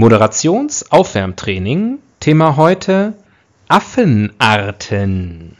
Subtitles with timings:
[0.00, 1.98] Moderationsaufwärmtraining.
[2.20, 3.12] Thema heute
[3.68, 5.58] Affenarten.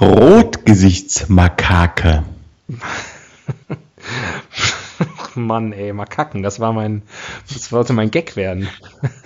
[0.00, 2.22] Rotgesichtsmakake.
[5.34, 7.02] Mann, ey, Makaken, das war mein,
[7.52, 8.68] das sollte mein Gag werden.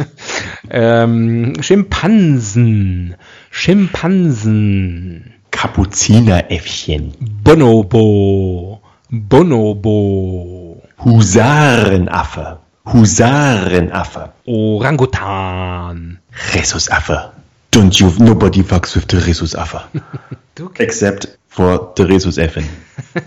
[0.71, 3.17] ähm, Schimpansen,
[3.51, 5.35] Schimpansen.
[5.51, 7.13] Kapuzineräffchen.
[7.21, 10.83] Bonobo, Bonobo.
[11.05, 12.64] Husarenaffe.
[12.87, 14.33] Husarenaffe.
[14.47, 16.19] Orangutan.
[16.53, 17.33] Rhesusaffe.
[17.71, 19.89] Don't you, nobody fucks with the Rhesusaffe.
[20.79, 22.69] Except for the Rhesusaffen.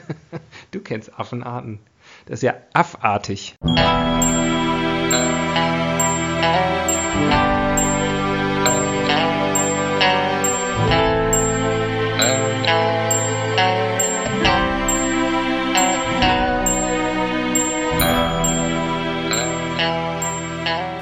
[0.72, 1.80] du kennst Affenarten.
[2.26, 3.55] Das ist ja affartig.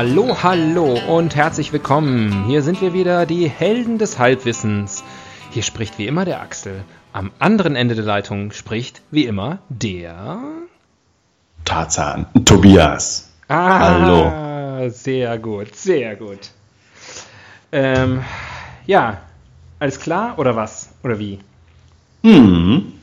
[0.00, 2.44] Hallo, hallo und herzlich willkommen.
[2.46, 5.02] Hier sind wir wieder, die Helden des Halbwissens.
[5.50, 6.84] Hier spricht wie immer der Axel.
[7.12, 10.38] Am anderen Ende der Leitung spricht wie immer der.
[11.64, 12.26] Tarzan.
[12.44, 13.28] Tobias.
[13.48, 14.88] Ah, Hallo.
[14.90, 16.52] Sehr gut, sehr gut.
[17.72, 18.22] Ähm,
[18.86, 19.22] ja,
[19.80, 20.90] alles klar oder was?
[21.02, 21.40] Oder wie?
[22.22, 22.97] Hm.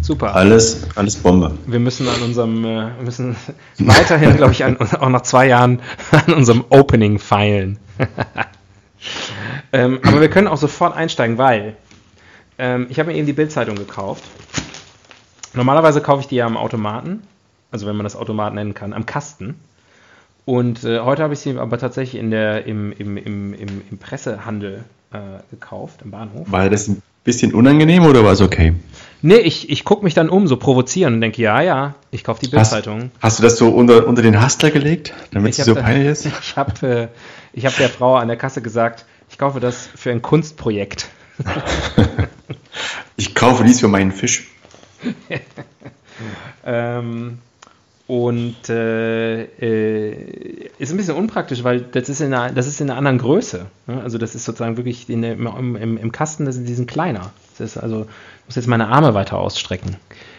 [0.00, 0.34] Super.
[0.34, 1.56] Alles, alles Bombe.
[1.66, 3.36] Wir müssen an unserem, äh, müssen
[3.78, 5.80] weiterhin, glaube ich, an, auch nach zwei Jahren
[6.26, 7.78] an unserem Opening feilen.
[9.72, 11.76] ähm, aber wir können auch sofort einsteigen, weil
[12.58, 14.24] ähm, ich habe mir eben die Bildzeitung gekauft.
[15.54, 17.22] Normalerweise kaufe ich die ja am Automaten,
[17.70, 19.58] also wenn man das Automat nennen kann, am Kasten.
[20.44, 23.98] Und äh, heute habe ich sie aber tatsächlich in der, im, im, im, im, im
[23.98, 25.18] Pressehandel äh,
[25.50, 26.50] gekauft, im Bahnhof.
[26.50, 28.72] War das ein bisschen unangenehm oder war es okay?
[29.20, 32.40] Nee, ich, ich gucke mich dann um, so provozieren und denke, ja, ja, ich kaufe
[32.40, 33.10] die Hast, Bildzeitung.
[33.20, 36.26] hast du das so unter, unter den Hustler gelegt, damit es Ich so peinlich ist?
[36.40, 37.08] Ich habe äh,
[37.52, 41.08] ich hab der Frau an der Kasse gesagt, ich kaufe das für ein Kunstprojekt.
[43.16, 44.46] Ich kaufe dies für meinen Fisch.
[46.64, 47.38] Ähm,
[48.08, 52.88] und äh, äh, ist ein bisschen unpraktisch, weil das ist in einer, das ist in
[52.88, 53.66] einer anderen Größe.
[53.86, 54.00] Ne?
[54.02, 57.32] Also das ist sozusagen wirklich in im, im, im Kasten, das ist, die sind kleiner.
[57.58, 58.06] Das ist also,
[58.40, 59.96] ich muss jetzt meine Arme weiter ausstrecken.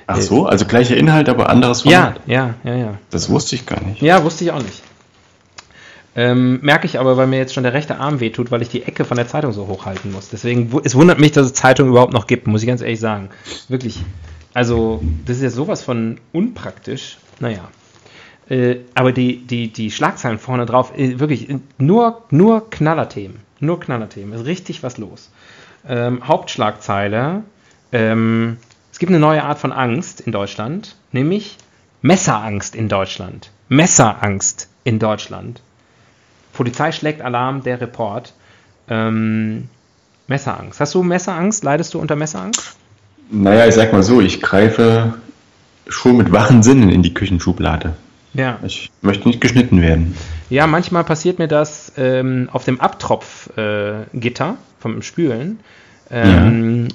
[0.07, 2.97] Ach so, also gleicher Inhalt, aber anderes Ja, ja, ja, ja.
[3.11, 4.01] Das wusste ich gar nicht.
[4.01, 4.81] Ja, wusste ich auch nicht.
[6.15, 8.81] Ähm, merke ich aber, weil mir jetzt schon der rechte Arm wehtut, weil ich die
[8.81, 10.29] Ecke von der Zeitung so hochhalten muss.
[10.29, 13.29] Deswegen, es wundert mich, dass es Zeitung überhaupt noch gibt, muss ich ganz ehrlich sagen.
[13.67, 13.99] Wirklich.
[14.55, 17.19] Also, das ist ja sowas von unpraktisch.
[17.39, 17.69] Naja.
[18.49, 23.39] Äh, aber die, die, die Schlagzeilen vorne drauf, äh, wirklich, äh, nur, nur Knallerthemen.
[23.59, 24.33] Nur Knallerthemen.
[24.33, 25.29] Ist richtig was los.
[25.87, 27.43] Ähm, Hauptschlagzeile.
[27.91, 28.57] Ähm,
[28.91, 31.57] es gibt eine neue Art von Angst in Deutschland, nämlich
[32.01, 33.51] Messerangst in Deutschland.
[33.67, 35.61] Messerangst in Deutschland.
[36.53, 38.33] Polizei schlägt Alarm, der Report.
[38.89, 39.69] Ähm,
[40.27, 40.79] Messerangst.
[40.79, 41.63] Hast du Messerangst?
[41.63, 42.75] Leidest du unter Messerangst?
[43.31, 45.13] Naja, ich sag mal so, ich greife
[45.89, 47.93] schon mit wachen Sinnen in die Küchenschublade.
[48.33, 48.59] Ja.
[48.65, 50.15] Ich möchte nicht geschnitten werden.
[50.49, 55.59] Ja, manchmal passiert mir das ähm, auf dem Abtropfgitter äh, vom Spülen.
[56.11, 56.87] Ähm,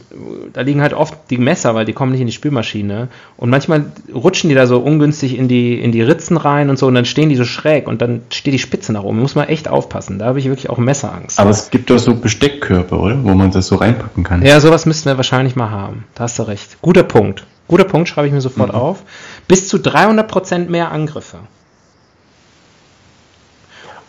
[0.53, 3.09] Da liegen halt oft die Messer, weil die kommen nicht in die Spülmaschine.
[3.37, 6.87] Und manchmal rutschen die da so ungünstig in die, in die Ritzen rein und so
[6.87, 9.21] und dann stehen die so schräg und dann steht die Spitze nach oben.
[9.21, 10.19] Muss man echt aufpassen.
[10.19, 11.39] Da habe ich wirklich auch Messerangst.
[11.39, 13.23] Aber es gibt doch so Besteckkörper, oder?
[13.23, 14.45] Wo man das so reinpacken kann.
[14.45, 16.05] Ja, sowas müssten wir wahrscheinlich mal haben.
[16.17, 16.79] Da hast du recht.
[16.83, 17.47] Guter Punkt.
[17.69, 19.03] Guter Punkt, schreibe ich mir sofort auf.
[19.49, 21.39] Bis zu 300% mehr Angriffe.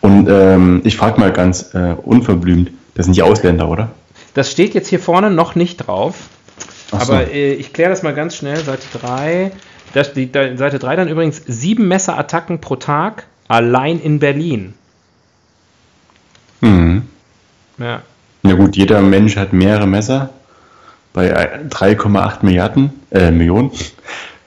[0.00, 3.90] Und ähm, ich frage mal ganz äh, unverblümt, das sind die Ausländer, oder?
[4.34, 6.28] Das steht jetzt hier vorne noch nicht drauf.
[6.90, 6.96] So.
[6.98, 8.56] Aber äh, ich kläre das mal ganz schnell.
[8.56, 9.52] Seite 3.
[9.94, 14.74] Das, die, da, Seite 3 dann übrigens sieben Messerattacken pro Tag allein in Berlin.
[16.60, 17.02] Mhm.
[17.78, 18.02] Ja.
[18.42, 20.30] Na gut, jeder Mensch hat mehrere Messer.
[21.16, 23.70] Bei äh, 3,8 Milliarden, äh, Millionen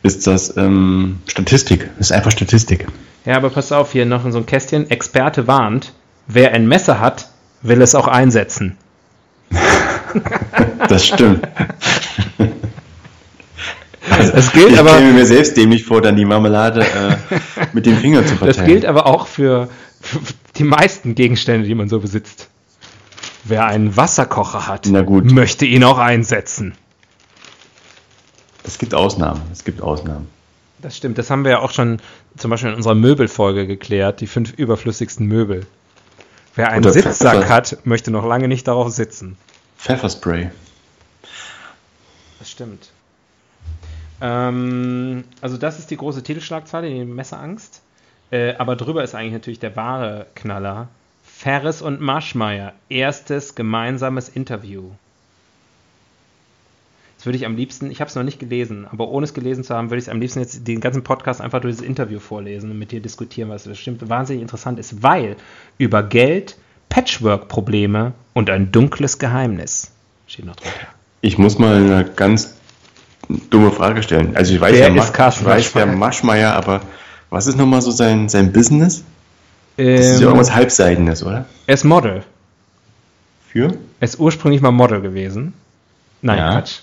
[0.04, 1.90] ist das ähm, Statistik.
[1.98, 2.86] Das ist einfach Statistik.
[3.26, 4.88] ja, aber pass auf, hier noch in so ein Kästchen.
[4.92, 5.94] Experte warnt,
[6.28, 7.30] wer ein Messer hat,
[7.64, 8.78] will es auch einsetzen.
[10.88, 11.48] Das stimmt.
[14.10, 17.16] Also, Das gilt ich aber- käme mir selbst dämlich vor, dann die Marmelade äh,
[17.74, 18.56] mit dem Finger zu verteilen.
[18.58, 19.70] Das gilt aber auch für,
[20.02, 20.20] für
[20.58, 22.49] die meisten Gegenstände, die man so besitzt.
[23.44, 25.32] Wer einen Wasserkocher hat, Na gut.
[25.32, 26.76] möchte ihn auch einsetzen.
[28.64, 29.42] Es gibt Ausnahmen.
[29.52, 30.28] Es gibt Ausnahmen.
[30.82, 32.00] Das stimmt, das haben wir ja auch schon
[32.38, 35.66] zum Beispiel in unserer Möbelfolge geklärt, die fünf überflüssigsten Möbel.
[36.56, 37.50] Wer einen Oder Sitzsack Pfeffer.
[37.50, 39.38] hat, möchte noch lange nicht darauf sitzen.
[39.78, 40.52] Pfefferspray.
[42.40, 42.90] Das stimmt.
[44.22, 47.82] Ähm, also das ist die große Titelschlagzeile, die Messerangst.
[48.32, 50.88] Äh, aber drüber ist eigentlich natürlich der wahre Knaller.
[51.42, 54.90] Ferris und Maschmeyer, erstes gemeinsames Interview.
[57.16, 59.64] Das würde ich am liebsten, ich habe es noch nicht gelesen, aber ohne es gelesen
[59.64, 62.20] zu haben, würde ich es am liebsten jetzt den ganzen Podcast einfach durch das Interview
[62.20, 65.38] vorlesen und mit dir diskutieren, was bestimmt wahnsinnig interessant ist, weil
[65.78, 66.58] über Geld,
[66.90, 69.92] Patchwork-Probleme und ein dunkles Geheimnis
[70.28, 70.78] steht noch drunter.
[71.22, 72.56] Ich muss mal eine ganz
[73.50, 74.36] dumme Frage stellen.
[74.36, 75.86] Also ich weiß Wer ja, ist Carsten ich weiß der?
[75.86, 76.82] Maschmeyer, aber
[77.30, 79.06] was ist nochmal so sein, sein Business?
[79.86, 81.46] Das ist Ähm, ja irgendwas Halbseidenes, oder?
[81.68, 82.24] Er ist Model.
[83.48, 83.68] Für?
[84.00, 85.54] Er ist ursprünglich mal Model gewesen.
[86.22, 86.52] Nein, Ja.
[86.54, 86.80] Quatsch.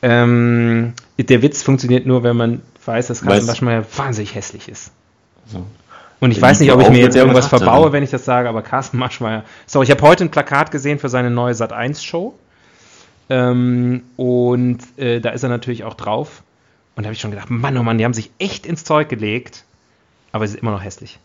[0.00, 4.90] Ähm, der Witz funktioniert nur, wenn man weiß, dass Carsten Waschmeier wahnsinnig hässlich ist.
[5.46, 5.64] So.
[6.18, 8.62] Und ich weiß nicht, ob ich mir jetzt irgendwas verbaue, wenn ich das sage, aber
[8.62, 9.44] Carsten Maschmeyer.
[9.66, 12.34] So, ich habe heute ein Plakat gesehen für seine neue Sat1-Show.
[13.28, 16.42] Ähm, und äh, da ist er natürlich auch drauf.
[16.96, 19.08] Und da habe ich schon gedacht, Mann, oh Mann, die haben sich echt ins Zeug
[19.08, 19.64] gelegt.
[20.32, 21.18] Aber sie ist immer noch hässlich.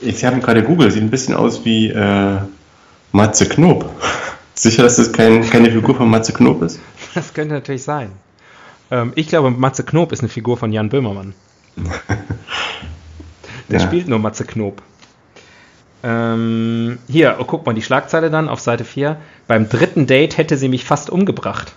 [0.00, 2.36] Ich habe gerade googelt, sieht ein bisschen aus wie äh,
[3.12, 3.90] Matze Knob.
[4.54, 6.80] Sicher, dass das kein, keine Figur von Matze Knob ist?
[7.14, 8.10] Das könnte natürlich sein.
[8.90, 11.34] Ähm, ich glaube, Matze Knob ist eine Figur von Jan Böhmermann.
[13.68, 13.86] Der Ja.
[13.86, 14.80] spielt nur Matze Knob.
[16.02, 19.16] Ähm, hier, oh, guck mal, die Schlagzeile dann auf Seite 4.
[19.48, 21.74] Beim dritten Date hätte sie mich fast umgebracht.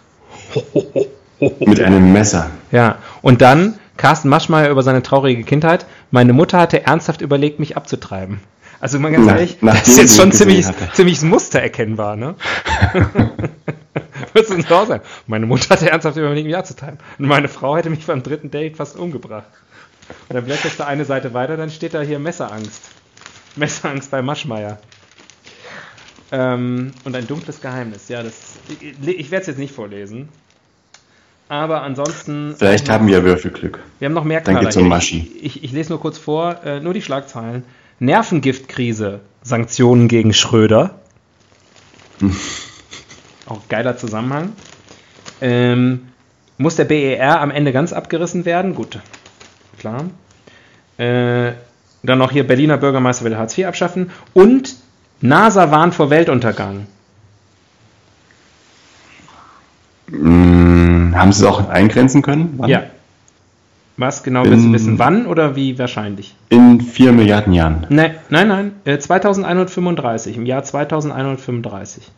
[1.60, 2.52] Mit einem Messer.
[2.72, 5.86] Ja, und dann Carsten Maschmeyer über seine traurige Kindheit.
[6.10, 8.40] Meine Mutter hatte ernsthaft überlegt, mich abzutreiben.
[8.80, 10.90] Also mal ganz Na- ehrlich, das ist jetzt schon ziemlich, hatte.
[10.94, 12.36] ziemlich Muster erkennbar, ne?
[14.32, 15.04] Würdest du nicht auch sagen?
[15.28, 16.98] Meine Mutter hatte ernsthaft überlegt, mich abzutreiben.
[17.18, 19.48] Und meine Frau hätte mich beim dritten Date fast umgebracht.
[20.30, 22.82] Und dann blätterst du eine Seite weiter, dann steht da hier Messerangst.
[23.58, 24.78] Messerangst bei Maschmeyer.
[26.32, 28.08] Ähm, und ein dunkles Geheimnis.
[28.08, 28.34] Ja, das.
[28.80, 30.30] Ich, ich werde es jetzt nicht vorlesen.
[31.50, 32.56] Aber ansonsten.
[32.58, 33.80] Vielleicht haben wir Würfelglück.
[33.98, 34.88] Wir haben noch mehr Dann Knaller geht's um.
[34.88, 35.30] Maschi.
[35.42, 37.64] Ich, ich, ich lese nur kurz vor, äh, nur die Schlagzeilen.
[37.98, 41.00] Nervengiftkrise, Sanktionen gegen Schröder.
[43.48, 44.54] Auch geiler Zusammenhang.
[45.42, 46.10] Ähm,
[46.58, 48.76] muss der BER am Ende ganz abgerissen werden?
[48.76, 49.00] Gut,
[49.80, 50.06] klar.
[50.98, 51.54] Äh,
[52.04, 54.12] dann noch hier Berliner Bürgermeister will Hartz IV abschaffen.
[54.34, 54.76] Und
[55.22, 56.86] NASA warnt vor Weltuntergang.
[61.16, 62.54] Haben Sie es auch eingrenzen können?
[62.58, 62.70] Wann?
[62.70, 62.84] Ja.
[63.98, 65.00] Was genau willst du In- wissen?
[65.00, 66.36] Wann oder wie wahrscheinlich?
[66.50, 67.86] In vier Milliarden Jahren.
[67.90, 68.72] Nein, nein, nein.
[68.86, 72.10] Äh, 2135, im Jahr 2135.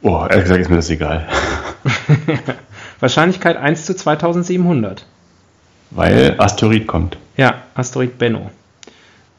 [0.00, 1.28] Oh, ehrlich gesagt ist mir das egal.
[3.00, 5.06] Wahrscheinlichkeit 1 zu 2700.
[5.90, 7.18] Weil Asteroid kommt.
[7.36, 8.50] Ja, Asteroid Benno.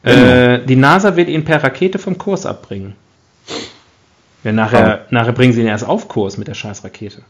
[0.02, 0.20] Benno.
[0.26, 2.94] Äh, die NASA wird ihn per Rakete vom Kurs abbringen.
[4.44, 7.22] Ja, nachher, nachher bringen sie ihn erst auf Kurs mit der scheiß Rakete.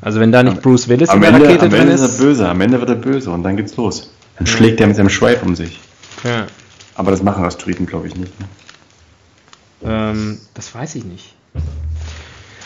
[0.00, 2.00] Also wenn da nicht Bruce Willis in Am der Ende, Rakete am drin Ende ist
[2.00, 2.18] er ist.
[2.18, 4.12] böse, am Ende wird er böse und dann geht's los.
[4.36, 5.80] Dann schlägt er mit seinem Schweif um sich.
[6.24, 6.46] Ja,
[6.94, 8.32] Aber das machen Asteroiden, glaube ich, nicht.
[8.40, 8.46] Ne?
[9.84, 11.34] ähm, das weiß ich nicht.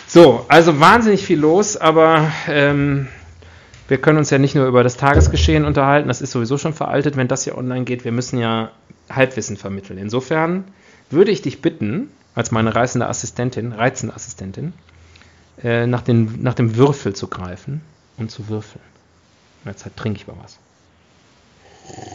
[0.06, 3.08] So, also wahnsinnig viel los, aber ähm,
[3.88, 7.16] wir können uns ja nicht nur über das Tagesgeschehen unterhalten, das ist sowieso schon veraltet,
[7.16, 8.04] wenn das hier online geht.
[8.04, 8.70] Wir müssen ja
[9.10, 9.98] Halbwissen vermitteln.
[9.98, 10.64] Insofern
[11.10, 14.72] würde ich dich bitten, als meine reißende Assistentin, reizende Assistentin,
[15.62, 17.80] äh, nach, den, nach dem Würfel zu greifen
[18.16, 18.84] und zu würfeln.
[19.64, 20.58] In der Zeit trinke ich mal was.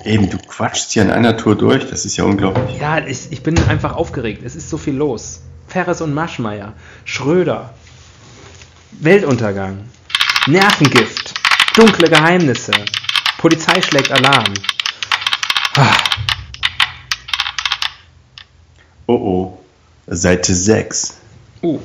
[0.06, 2.80] Eben, du quatschst hier in einer Tour durch, das ist ja unglaublich.
[2.80, 4.44] Ja, ich, ich bin einfach aufgeregt.
[4.44, 5.42] Es ist so viel los.
[5.68, 6.74] Ferres und Maschmeyer,
[7.06, 7.74] Schröder,
[8.92, 9.90] Weltuntergang,
[10.46, 11.34] Nervengift,
[11.76, 12.74] dunkle Geheimnisse,
[13.40, 14.54] Polizei schlägt Alarm.
[15.76, 15.96] Ah,
[19.06, 19.60] Oh oh,
[20.08, 21.18] Seite 6.
[21.62, 21.80] Uh,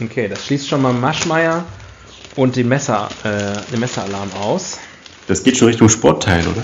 [0.00, 1.64] okay, das schließt schon mal Maschmeyer
[2.36, 4.78] und den, Messer, äh, den Messeralarm aus.
[5.26, 6.62] Das geht schon Richtung Sportteil, oder?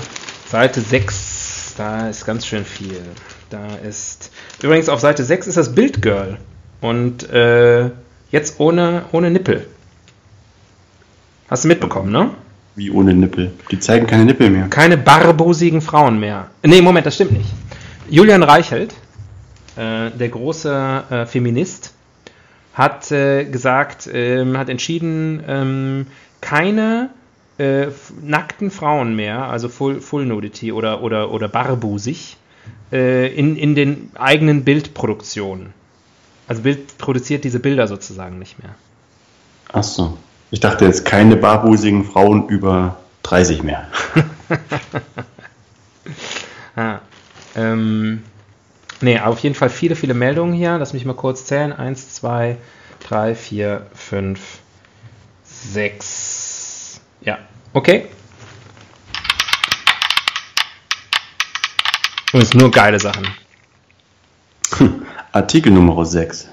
[0.49, 3.01] Seite 6, da ist ganz schön viel.
[3.51, 4.31] Da ist.
[4.63, 6.39] Übrigens auf Seite 6 ist das Bildgirl.
[6.81, 7.91] Und äh,
[8.31, 9.67] jetzt ohne, ohne Nippel.
[11.49, 12.31] Hast du mitbekommen, ne?
[12.75, 13.53] Wie ohne Nippel.
[13.71, 14.69] Die zeigen keine Nippel mehr.
[14.69, 16.51] Keine barbosigen Frauen mehr.
[16.63, 17.49] Nee, Moment, das stimmt nicht.
[18.11, 18.93] Julian Reichelt,
[19.77, 21.95] äh, der große äh, Feminist,
[22.77, 26.07] hat äh, gesagt, ähm, hat entschieden, ähm,
[26.43, 27.09] keine
[27.57, 27.87] äh,
[28.23, 32.37] nackten Frauen mehr, also Full, Full Nudity oder, oder, oder barbusig,
[32.93, 35.73] äh, in, in den eigenen Bildproduktionen.
[36.49, 38.75] Also Bild produziert diese Bilder sozusagen nicht mehr.
[39.73, 40.19] Ach so.
[40.51, 43.89] Ich dachte jetzt keine barbusigen Frauen über 30 mehr.
[46.79, 46.99] Ah,
[47.57, 48.23] ähm,
[49.01, 50.79] nee, auf jeden Fall viele, viele Meldungen hier.
[50.79, 51.73] Lass mich mal kurz zählen.
[51.73, 52.57] Eins, zwei,
[53.01, 54.41] drei, vier, fünf,
[55.45, 57.01] sechs.
[57.21, 57.39] Ja,
[57.73, 58.07] okay.
[62.33, 63.27] Und es sind nur geile Sachen.
[65.33, 66.49] Artikel Nummer 6.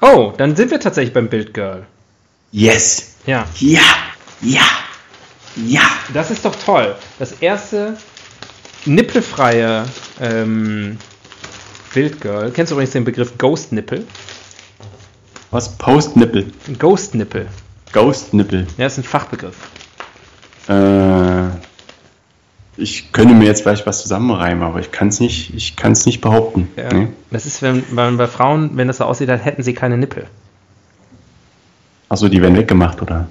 [0.00, 1.86] Oh, dann sind wir tatsächlich beim Bildgirl.
[2.52, 3.16] Yes!
[3.26, 3.80] Ja, Ja!
[4.40, 4.62] Ja!
[5.56, 5.82] Ja!
[6.12, 6.96] das ist doch toll.
[7.18, 7.96] Das erste
[8.86, 9.84] nippelfreie
[10.20, 10.98] ähm,
[11.94, 12.50] Bildgirl.
[12.50, 14.04] Kennst du übrigens den Begriff Ghost Nippel?
[15.50, 15.78] Was?
[15.78, 16.52] Post-Nippel.
[16.78, 17.46] Ghost Nippel.
[17.92, 18.66] Ghost-Nippel.
[18.76, 19.56] Ja, ist ein Fachbegriff.
[20.68, 21.50] Äh,
[22.76, 26.20] ich könnte mir jetzt vielleicht was zusammenreimen, aber ich kann es nicht, ich kann's nicht
[26.20, 26.68] behaupten.
[26.76, 26.92] Ja.
[26.92, 27.08] Nee?
[27.30, 30.26] Das ist, wenn, wenn bei Frauen, wenn das so aussieht, als hätten sie keine Nippel.
[32.08, 33.28] Achso, die werden weggemacht, oder?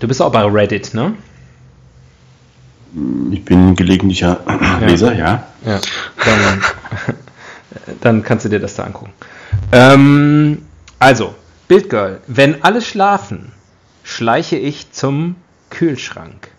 [0.00, 1.14] Du bist auch bei Reddit, ne?
[3.32, 4.40] Ich bin gelegentlicher
[4.80, 5.48] Leser, ja.
[5.64, 5.80] Ja.
[6.24, 6.62] Dann,
[8.00, 9.12] dann kannst du dir das da angucken.
[9.72, 10.62] Ähm,
[10.98, 11.34] also,
[11.66, 12.20] Bildgirl.
[12.26, 13.52] Wenn alle schlafen,
[14.04, 15.36] schleiche ich zum
[15.70, 16.50] Kühlschrank.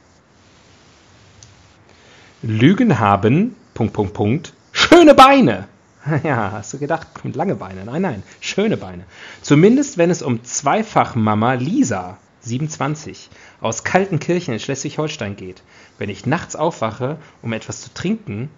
[2.41, 5.67] Lügen haben, Punkt, Punkt, Punkt, schöne Beine.
[6.23, 7.83] Ja, hast du gedacht, lange Beine.
[7.85, 9.05] Nein, nein, schöne Beine.
[9.41, 13.29] Zumindest wenn es um Zweifachmama Lisa, 27,
[13.61, 15.61] aus Kaltenkirchen in Schleswig-Holstein geht.
[15.97, 18.49] Wenn ich nachts aufwache, um etwas zu trinken,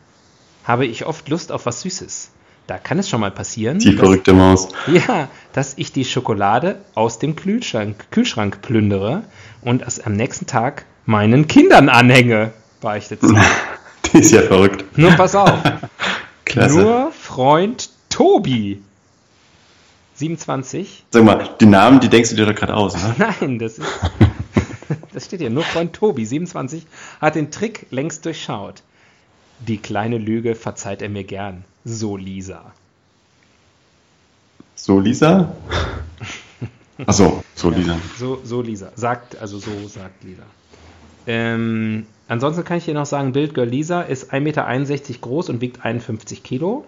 [0.63, 2.29] habe ich oft Lust auf was Süßes.
[2.67, 4.67] Da kann es schon mal passieren, Die dass, verrückte Maus.
[4.88, 9.24] ja, dass ich die Schokolade aus dem Kühlschrank, Kühlschrank plündere
[9.62, 12.51] und es am nächsten Tag meinen Kindern anhänge,
[12.82, 13.34] beichtet sie.
[14.13, 14.98] Die ist ja verrückt.
[14.98, 15.58] Nur pass auf.
[16.46, 16.79] Klasse.
[16.82, 18.82] Nur Freund Tobi.
[20.17, 21.05] 27.
[21.12, 23.15] Sag mal, die Namen, die denkst du dir doch gerade aus, ne?
[23.39, 23.88] Nein, das ist.
[25.13, 25.50] Das steht hier.
[25.50, 26.86] Nur Freund Tobi, 27,
[27.19, 28.83] hat den Trick längst durchschaut.
[29.59, 31.65] Die kleine Lüge verzeiht er mir gern.
[31.83, 32.71] So Lisa.
[34.75, 35.55] So, Lisa?
[37.05, 37.97] Achso, so, Lisa.
[38.17, 38.91] So, so Lisa.
[38.95, 40.43] Sagt, also so sagt Lisa.
[41.25, 45.83] Ähm, ansonsten kann ich dir noch sagen, Bildgirl Lisa ist 1,61 Meter groß und wiegt
[45.83, 46.86] 51 Kilo.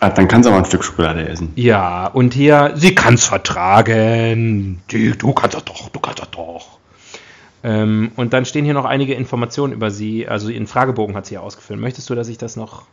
[0.00, 1.52] Ah, dann kannst du aber ein Stück Schokolade essen.
[1.56, 4.80] Ja, und hier, sie kann es vertragen.
[4.90, 6.78] Die, du kannst das doch, du kannst das doch.
[7.62, 10.26] Ähm, und dann stehen hier noch einige Informationen über sie.
[10.26, 11.78] Also ihren Fragebogen hat sie ja ausgefüllt.
[11.78, 12.84] Möchtest du, dass ich das noch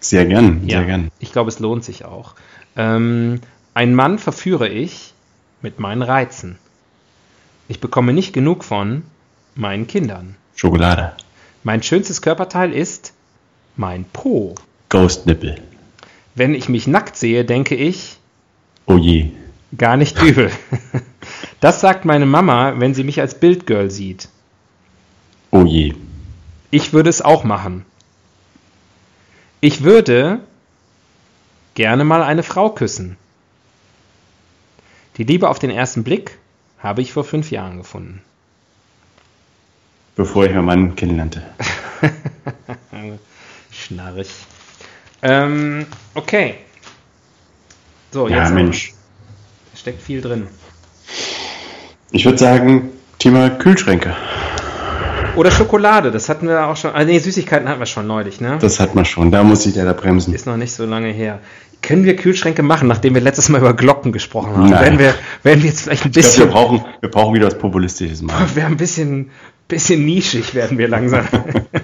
[0.00, 1.10] Sehr gern, sehr gern.
[1.18, 2.34] Ich glaube, es lohnt sich auch.
[2.76, 3.40] Ähm,
[3.74, 5.12] ein Mann verführe ich
[5.60, 6.58] mit meinen Reizen.
[7.68, 9.02] Ich bekomme nicht genug von
[9.54, 10.36] meinen Kindern.
[10.56, 11.12] Schokolade.
[11.62, 13.12] Mein schönstes Körperteil ist
[13.76, 14.54] mein Po.
[14.88, 15.60] Ghost Nippel.
[16.38, 18.16] Wenn ich mich nackt sehe, denke ich,
[18.86, 19.30] Oh je.
[19.76, 20.50] gar nicht übel.
[21.60, 24.28] Das sagt meine Mama, wenn sie mich als Bildgirl sieht.
[25.50, 25.94] Oh je.
[26.70, 27.84] Ich würde es auch machen.
[29.60, 30.38] Ich würde
[31.74, 33.16] gerne mal eine Frau küssen.
[35.16, 36.38] Die Liebe auf den ersten Blick
[36.78, 38.22] habe ich vor fünf Jahren gefunden.
[40.14, 41.42] Bevor ich meinen Mann kennenlernte.
[43.72, 44.28] Schnarrig.
[45.22, 46.54] Ähm, okay.
[48.12, 48.94] So, Ja, jetzt Mensch.
[49.74, 50.46] steckt viel drin.
[52.10, 54.14] Ich würde sagen, Thema Kühlschränke.
[55.36, 56.92] Oder Schokolade, das hatten wir auch schon.
[56.94, 58.58] Ah, nee, Süßigkeiten hatten wir schon neulich, ne?
[58.60, 59.30] Das hat man schon.
[59.30, 60.34] Da muss ich leider bremsen.
[60.34, 61.38] Ist noch nicht so lange her.
[61.80, 64.70] Können wir Kühlschränke machen, nachdem wir letztes Mal über Glocken gesprochen haben?
[64.70, 64.80] Nein.
[64.80, 67.46] Werden wir, werden wir jetzt vielleicht ein Ich glaube, wir bisschen, brauchen, wir brauchen wieder
[67.46, 68.46] was Populistisches mal.
[68.54, 69.30] wir ein bisschen,
[69.68, 71.28] bisschen nischig werden wir langsam.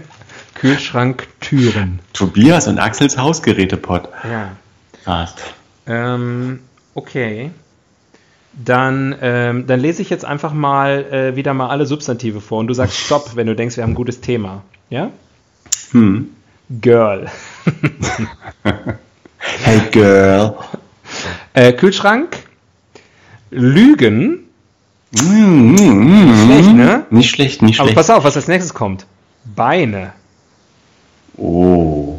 [0.64, 1.98] Kühlschranktüren.
[2.14, 4.08] Tobias und Axels Hausgerätepot.
[4.24, 4.52] Ja.
[5.04, 5.34] Krass.
[5.86, 6.60] Ähm,
[6.94, 7.50] okay.
[8.54, 12.68] Dann, ähm, dann lese ich jetzt einfach mal äh, wieder mal alle Substantive vor und
[12.68, 14.62] du sagst Stopp, wenn du denkst, wir haben ein gutes Thema.
[14.88, 15.10] Ja?
[15.90, 16.30] Hm.
[16.80, 17.30] Girl.
[19.62, 20.54] Hey Girl.
[21.52, 22.38] Äh, Kühlschrank.
[23.50, 24.48] Lügen.
[25.12, 26.44] Mm, mm, mm.
[26.46, 27.06] Schlecht, ne?
[27.10, 27.96] Nicht schlecht, nicht Aber schlecht.
[27.96, 29.04] pass auf, was als nächstes kommt.
[29.44, 30.14] Beine.
[31.36, 32.18] Oh.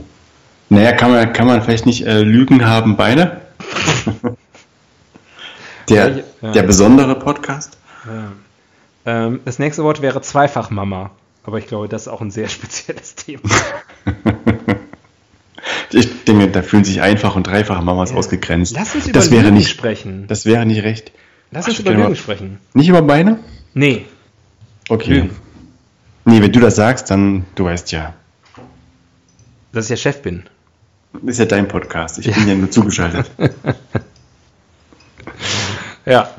[0.70, 3.42] Naja, kann man, kann man vielleicht nicht äh, Lügen haben Beine?
[5.90, 6.52] der, Ja.
[6.52, 7.78] der besondere Podcast?
[9.06, 11.12] Ähm, das nächste Wort wäre Zweifachmama.
[11.44, 13.50] Aber ich glaube, das ist auch ein sehr spezielles Thema.
[15.92, 18.76] Ich denke, da fühlen sich einfach und dreifach Mamas ausgegrenzt.
[18.76, 20.26] Lass uns über das wäre Lügen nicht, sprechen.
[20.28, 21.12] Das wäre nicht recht.
[21.52, 22.60] Lass Ach, uns über Lügen mal- sprechen.
[22.74, 23.40] Nicht über Beine?
[23.74, 24.06] Nee,
[24.90, 25.10] Okay.
[25.14, 25.30] Lügen.
[26.26, 28.14] Nee, wenn du das sagst, dann, du weißt ja.
[29.76, 30.44] Dass ich der Chef bin.
[31.26, 32.20] Ist ja dein Podcast.
[32.20, 33.30] Ich bin ja nur zugeschaltet.
[36.06, 36.30] Ja.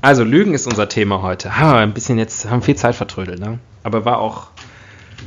[0.00, 1.50] Also Lügen ist unser Thema heute.
[1.50, 3.60] Wir ein bisschen jetzt, haben viel Zeit vertrödelt, ne?
[3.84, 4.48] Aber war auch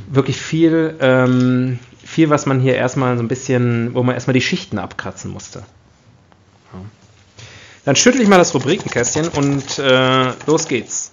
[0.08, 4.42] wirklich viel, ähm, viel, was man hier erstmal so ein bisschen, wo man erstmal die
[4.42, 5.60] Schichten abkratzen musste.
[6.72, 6.80] Ja.
[7.86, 11.12] Dann schüttel ich mal das Rubrikenkästchen und äh, los geht's.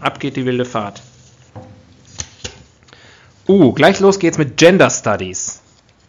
[0.00, 1.02] Ab geht die wilde Fahrt.
[3.46, 5.60] Uh, gleich los geht's mit Gender Studies.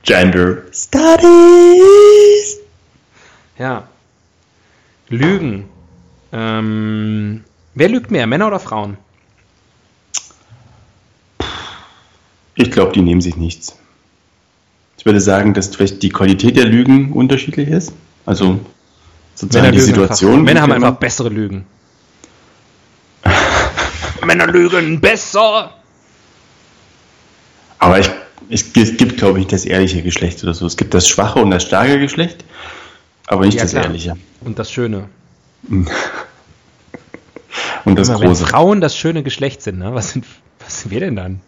[0.08, 2.60] Gender Studies.
[3.60, 3.88] Ja.
[5.10, 5.66] Lügen.
[6.32, 7.44] Ähm,
[7.76, 8.98] wer lügt mehr, Männer oder Frauen?
[12.56, 13.78] Ich glaube, die nehmen sich nichts.
[14.98, 17.92] Ich würde sagen, dass vielleicht die Qualität der Lügen unterschiedlich ist.
[18.26, 18.62] Also
[19.36, 20.32] sozusagen die lügen Situation.
[20.32, 21.66] Einfach, Männer haben die einfach bessere Lügen.
[24.26, 25.74] Männer lügen besser.
[27.80, 28.10] Aber ich,
[28.50, 30.66] es gibt, glaube ich, das ehrliche Geschlecht oder so.
[30.66, 32.44] Es gibt das schwache und das starke Geschlecht,
[33.28, 33.84] aber nicht Ja, das klar.
[33.86, 34.16] ehrliche.
[34.42, 35.10] Und das Schöne.
[37.86, 38.46] Und das wenn große.
[38.46, 39.94] Frauen das schöne Geschlecht sind, ne?
[39.94, 40.26] was, sind,
[40.60, 41.42] was sind wir denn dann?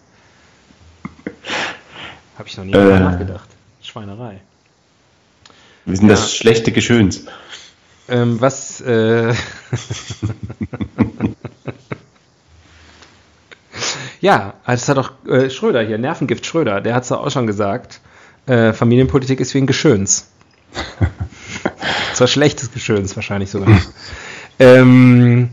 [2.38, 3.00] Habe ich noch nie Äh.
[3.00, 3.50] nachgedacht.
[3.82, 4.40] Schweinerei.
[5.86, 6.16] Wir sind Ja.
[6.16, 7.26] das schlechte Geschöns.
[8.08, 8.80] Ähm, was.
[8.82, 9.34] Äh
[14.22, 18.02] ja, das hat auch äh, Schröder hier, Nervengift Schröder, der hat es auch schon gesagt.
[18.46, 20.30] Äh, Familienpolitik ist wie ein Geschöns.
[22.14, 23.80] Zwar schlechtes Geschöns wahrscheinlich sogar.
[24.60, 25.50] ähm,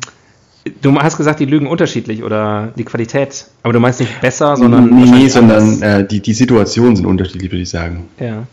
[0.82, 4.88] du hast gesagt, die lügen unterschiedlich oder die Qualität, aber du meinst nicht besser, sondern.
[4.88, 8.08] nee, sondern äh, die, die Situationen sind unterschiedlich, würde ich sagen.
[8.18, 8.44] Ja.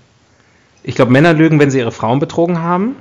[0.83, 2.95] Ich glaube, Männer lügen, wenn sie ihre Frauen betrogen haben.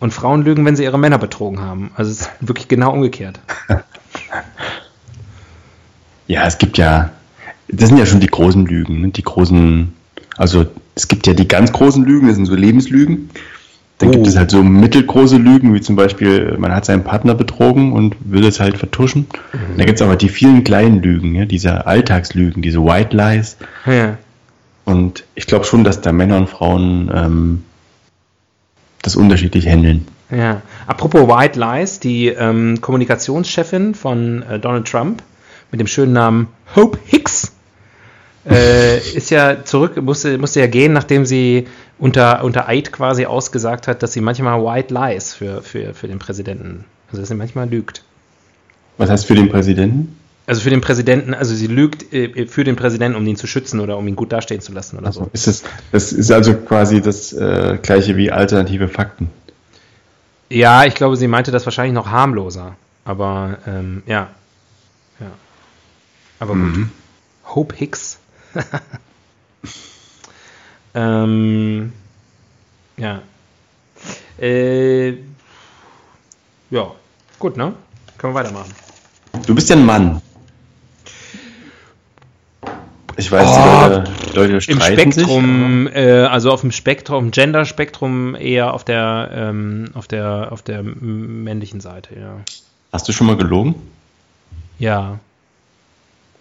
[0.00, 1.90] Und Frauen lügen, wenn sie ihre Männer betrogen haben.
[1.94, 3.38] Also es ist wirklich genau umgekehrt.
[6.30, 7.10] Ja, es gibt ja,
[7.68, 9.08] das sind ja schon die großen Lügen, ne?
[9.08, 9.92] die großen,
[10.36, 13.30] also es gibt ja die ganz großen Lügen, das sind so Lebenslügen.
[13.98, 14.12] Dann Oh.
[14.12, 18.14] gibt es halt so mittelgroße Lügen, wie zum Beispiel, man hat seinen Partner betrogen und
[18.20, 19.26] will es halt vertuschen.
[19.52, 23.56] Und da gibt es aber die vielen kleinen Lügen, ja, diese Alltagslügen, diese White Lies.
[23.86, 24.16] Ja.
[24.84, 27.64] Und ich glaube schon, dass da Männer und Frauen ähm,
[29.02, 30.06] das unterschiedlich handeln.
[30.30, 30.62] ja.
[30.86, 35.22] Apropos White Lies, die ähm, Kommunikationschefin von äh, Donald Trump
[35.70, 37.52] mit dem schönen Namen Hope Hicks
[38.48, 41.66] äh, ist ja zurück, musste, musste ja gehen, nachdem sie
[41.98, 46.18] unter, unter Eid quasi ausgesagt hat, dass sie manchmal White Lies für, für, für den
[46.18, 48.02] Präsidenten, also dass sie manchmal lügt.
[48.96, 50.16] Was heißt für den Präsidenten?
[50.46, 53.78] Also für den Präsidenten, also sie lügt äh, für den Präsidenten, um ihn zu schützen
[53.78, 55.30] oder um ihn gut dastehen zu lassen oder so.
[55.32, 59.30] Ist es, das ist also quasi das äh, gleiche wie alternative Fakten.
[60.48, 62.74] Ja, ich glaube, sie meinte das wahrscheinlich noch harmloser.
[63.04, 64.30] Aber ähm, ja.
[66.40, 66.86] Aber gut.
[67.44, 68.18] Hope Hicks.
[70.94, 71.92] ähm,
[72.96, 73.22] ja.
[74.38, 75.10] Äh,
[76.70, 76.92] ja,
[77.38, 77.74] gut, ne?
[78.16, 78.72] Können wir weitermachen.
[79.46, 80.22] Du bist ja ein Mann.
[83.16, 87.32] Ich weiß, Oh, die Leute, die Leute Im streiten Spektrum, äh, also auf dem Spektrum,
[87.32, 92.36] Gender-Spektrum eher auf der, ähm, auf der, auf der männlichen Seite, ja.
[92.46, 92.62] sich.
[92.92, 93.74] Hast du schon mal gelogen?
[94.78, 95.18] Ja.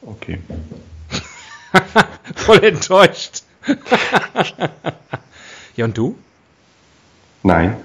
[0.01, 0.39] Okay.
[2.35, 3.43] Voll enttäuscht.
[5.75, 6.17] ja, und du?
[7.43, 7.77] Nein.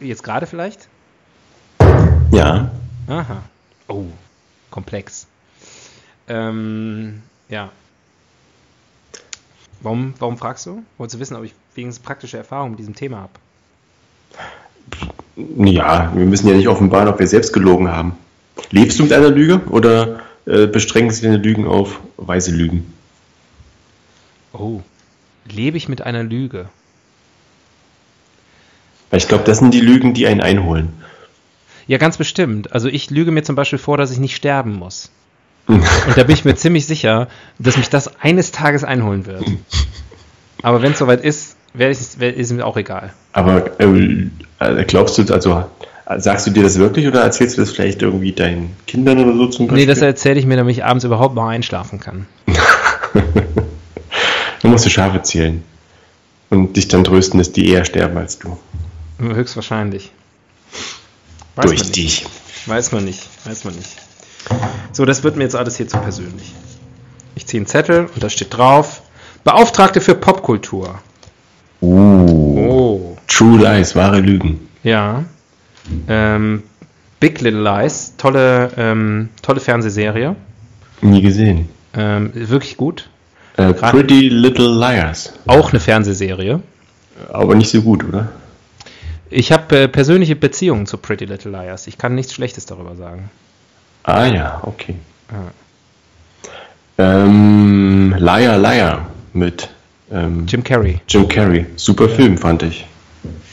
[0.00, 0.88] Jetzt gerade vielleicht?
[2.30, 2.70] Ja.
[3.06, 3.42] Aha.
[3.88, 4.04] Oh,
[4.70, 5.26] komplex.
[6.28, 7.70] Ähm, ja.
[9.80, 10.82] Warum, warum fragst du?
[10.98, 13.32] Wolltest du wissen, ob ich wenigstens praktische Erfahrung mit diesem Thema habe?
[15.36, 18.16] Ja, wir müssen ja nicht offenbaren, ob wir selbst gelogen haben.
[18.70, 22.92] Lebst du mit einer Lüge oder äh, beschränken sich deine Lügen auf weise Lügen?
[24.52, 24.82] Oh,
[25.46, 26.68] lebe ich mit einer Lüge?
[29.10, 30.92] Weil ich glaube, das sind die Lügen, die einen einholen.
[31.86, 32.72] Ja, ganz bestimmt.
[32.72, 35.10] Also ich lüge mir zum Beispiel vor, dass ich nicht sterben muss.
[35.66, 35.84] Und
[36.16, 39.44] da bin ich mir ziemlich sicher, dass mich das eines Tages einholen wird.
[40.62, 43.12] Aber wenn es soweit ist, werde ich, ist es mir auch egal.
[43.32, 44.28] Aber äh,
[44.60, 45.64] äh, glaubst du, also
[46.18, 49.46] sagst du dir das wirklich oder erzählst du das vielleicht irgendwie deinen Kindern oder so
[49.46, 49.86] zum Beispiel?
[49.86, 52.26] Nee, das erzähle ich mir, damit ich abends überhaupt mal einschlafen kann.
[54.62, 55.62] Dann musst du Schafe zählen.
[56.50, 58.56] Und dich dann trösten, dass die eher sterben als du.
[59.18, 60.12] Höchstwahrscheinlich.
[61.56, 62.26] Weiß Durch dich.
[62.66, 63.20] Weiß man nicht.
[63.44, 63.90] Weiß man nicht.
[64.92, 66.52] So, das wird mir jetzt alles hier zu persönlich.
[67.34, 69.02] Ich ziehe einen Zettel und da steht drauf:
[69.42, 71.00] Beauftragte für Popkultur.
[71.80, 72.58] Uh.
[72.58, 73.16] Oh.
[73.26, 74.68] True Lies, wahre Lügen.
[74.82, 75.24] Ja.
[76.08, 76.62] Ähm,
[77.20, 80.36] Big Little Lies, tolle, ähm, tolle Fernsehserie.
[81.00, 81.68] Nie gesehen.
[81.94, 83.08] Ähm, wirklich gut.
[83.56, 85.32] Äh, Pretty Little Liars.
[85.46, 86.60] Auch eine Fernsehserie.
[87.32, 88.28] Aber nicht so gut, oder?
[89.30, 91.86] Ich habe äh, persönliche Beziehungen zu Pretty Little Liars.
[91.86, 93.30] Ich kann nichts Schlechtes darüber sagen.
[94.02, 94.96] Ah ja, okay.
[95.28, 95.50] Ah.
[96.98, 99.70] Ähm, Liar Liar mit
[100.12, 101.00] ähm, Jim Carrey.
[101.08, 101.66] Jim Carrey.
[101.76, 102.86] Super Film, fand ich.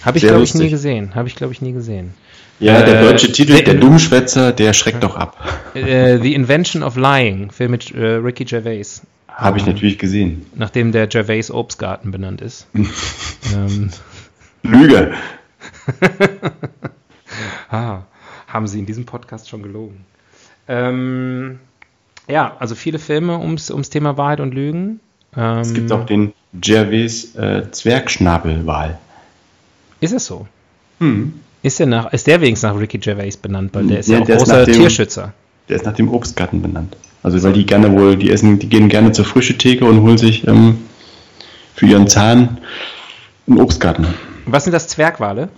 [0.03, 1.15] Habe ich, glaube ich, nie gesehen.
[1.15, 2.13] Habe ich, glaube ich, nie gesehen.
[2.59, 5.37] Ja, der Äh, deutsche Titel, der Dummschwätzer, der schreckt doch ab.
[5.73, 9.01] Äh, The Invention of Lying, Film mit äh, Ricky Gervais.
[9.27, 10.45] Habe ich natürlich gesehen.
[10.55, 12.67] Nachdem der Gervais Obstgarten benannt ist.
[13.55, 13.89] ähm,
[14.63, 15.13] Lüge.
[17.69, 18.01] ah,
[18.47, 20.05] haben Sie in diesem Podcast schon gelogen?
[20.67, 21.59] Ähm,
[22.27, 24.99] ja, also viele Filme ums, ums Thema Wahrheit und Lügen.
[25.35, 28.99] Ähm, Es gibt auch den Gervais äh, Zwergschnabelwal.
[30.01, 30.47] Ist es so?
[30.99, 31.33] Hm.
[31.63, 34.21] Ist der, nach, ist der wenigstens nach Ricky Gervais benannt, weil der ist Ja, ja,
[34.21, 35.33] auch der ist großer dem- Tierschützer.
[35.69, 36.97] Der ist nach dem Obstgarten benannt.
[37.23, 40.17] Also weil die gerne wohl, die essen, die gehen gerne zur frische Theke und holen
[40.17, 40.79] sich ähm,
[41.75, 42.57] für ihren Zahn
[43.47, 44.07] einen Obstgarten.
[44.47, 45.49] Was sind das Zwergwale?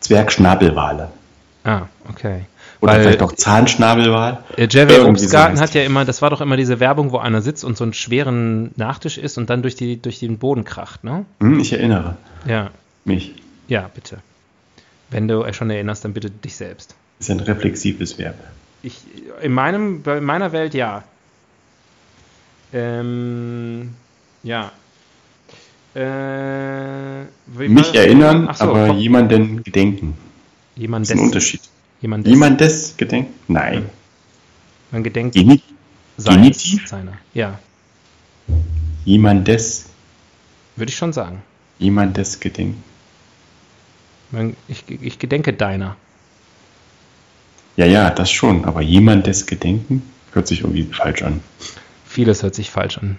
[0.00, 1.08] Zwergschnabelwale.
[1.64, 2.42] Ah, okay.
[2.80, 4.38] Oder Weil- vielleicht auch Zahnschnabelwal.
[4.56, 7.18] Äh, Jerry so Obstgarten heißt hat ja immer, das war doch immer diese Werbung, wo
[7.18, 10.64] einer sitzt und so einen schweren Nachtisch isst und dann durch, die, durch den Boden
[10.64, 11.26] kracht, ne?
[11.40, 12.70] Hm, ich erinnere Ja,
[13.04, 13.34] mich.
[13.68, 14.18] ja, bitte.
[15.10, 16.94] Wenn du schon erinnerst, dann bitte dich selbst.
[17.18, 18.36] ist ein reflexives Verb.
[18.82, 18.98] Ich,
[19.42, 21.02] in, meinem, bei meiner Welt ja.
[22.72, 23.94] Ähm,
[24.44, 24.70] ja.
[25.96, 27.24] Äh,
[27.56, 30.16] Mich erinnern, Ach so, aber komm, jemanden gedenken.
[30.76, 31.60] jemand Das ist ein Unterschied.
[32.00, 33.34] Jemand des, Jemandes gedenken?
[33.48, 33.90] Nein.
[34.92, 35.60] Man gedenkt Geni
[36.16, 36.88] seines, Genitiv?
[36.88, 37.18] seiner.
[37.34, 37.58] Ja,
[39.04, 39.86] jemandes,
[40.76, 41.42] würde ich schon sagen.
[41.78, 42.82] jemandes gedenken.
[44.68, 45.96] Ich, ich gedenke deiner.
[47.76, 51.40] Ja, ja, das schon, aber jemandes gedenken hört sich irgendwie falsch an.
[52.06, 53.18] Vieles hört sich falsch an.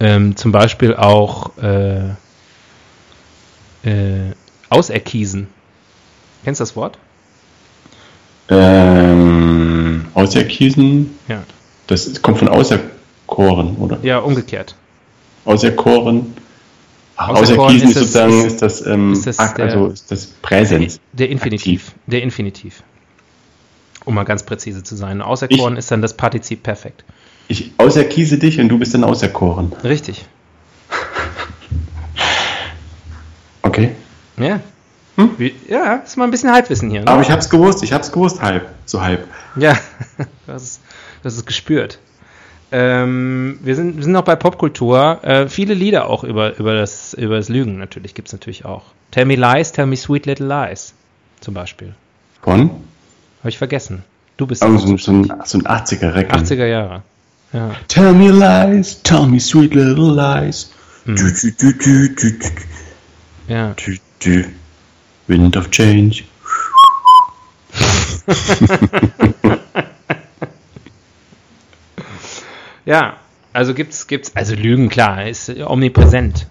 [0.00, 2.10] Ähm, zum Beispiel auch äh,
[3.84, 4.32] äh,
[4.70, 5.48] auserkiesen.
[6.44, 6.98] Kennst du das Wort?
[8.48, 11.42] Ähm, Auserkiesen, Ja.
[11.86, 13.98] das kommt von auserkoren, oder?
[14.02, 14.74] Ja, umgekehrt.
[15.44, 16.34] Auserkoren.
[17.16, 20.10] Auserkoren ist ist das- sozusagen ist- ist das, ähm, ist das Akt, der- also ist
[20.10, 21.00] das Präsens.
[21.12, 21.92] Der Infinitiv.
[22.06, 22.82] Der Infinitiv.
[24.04, 25.22] Um mal ganz präzise zu sein.
[25.22, 27.04] Auserkoren ist dann das Partizip perfekt.
[27.48, 29.72] Ich auserkiese dich und du bist dann auserkoren.
[29.84, 30.24] Richtig.
[33.62, 33.94] Okay.
[34.36, 34.60] Ja.
[35.38, 37.00] Wie, ja, ist mal ein bisschen Halbwissen hier.
[37.00, 37.06] Ne?
[37.08, 39.26] Aber ich hab's gewusst, ich hab's gewusst, halb, so halb.
[39.56, 39.78] Ja,
[40.46, 40.80] das ist,
[41.22, 41.98] das ist gespürt.
[42.76, 45.20] Ähm, wir, sind, wir sind noch bei Popkultur.
[45.22, 48.82] Äh, viele Lieder auch über, über, das, über das Lügen natürlich gibt es natürlich auch.
[49.12, 50.92] Tell me lies, tell me sweet little lies.
[51.38, 51.94] Zum Beispiel.
[52.42, 52.70] Von?
[52.70, 54.02] Habe ich vergessen.
[54.36, 56.36] Du bist Also so, so ein, so ein 80er-Recken.
[56.36, 57.02] 80er Jahre.
[57.52, 57.76] Ja.
[57.86, 60.72] Tell me lies, tell me sweet little lies.
[61.04, 61.14] Hm.
[61.14, 62.28] Du, du, du,
[63.46, 63.76] ja.
[65.28, 66.24] Wind of change.
[72.84, 73.16] Ja,
[73.52, 76.46] also gibt's, gibt's, also Lügen, klar, ist omnipräsent.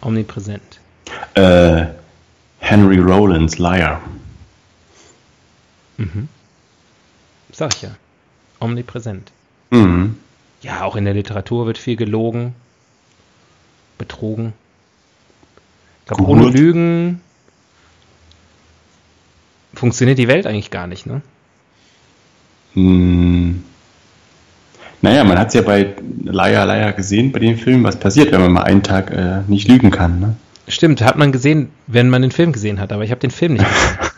[0.00, 0.80] Omnipräsent.
[1.34, 1.86] Äh,
[2.58, 4.00] Henry Rollins Liar.
[7.52, 7.90] Sag ich ja.
[8.60, 9.30] Omnipräsent.
[9.70, 10.18] Mhm.
[10.62, 12.54] Ja, auch in der Literatur wird viel gelogen,
[13.98, 14.52] betrogen.
[16.00, 17.20] Ich glaube, ohne Lügen
[19.74, 21.22] funktioniert die Welt eigentlich gar nicht, ne?
[22.74, 23.64] Hm.
[25.02, 28.40] Naja, man hat es ja bei Liar Liar gesehen, bei dem Film, was passiert, wenn
[28.40, 30.20] man mal einen Tag äh, nicht lügen kann.
[30.20, 30.36] Ne?
[30.68, 33.54] Stimmt, hat man gesehen, wenn man den Film gesehen hat, aber ich habe den Film
[33.54, 33.98] nicht gesehen.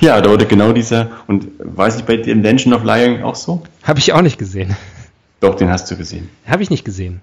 [0.00, 3.62] Ja, da wurde genau dieser, und weiß ich bei The Invention of Lying auch so?
[3.82, 4.74] habe ich auch nicht gesehen.
[5.40, 6.30] Doch, den hast du gesehen.
[6.46, 7.20] Habe ich nicht gesehen.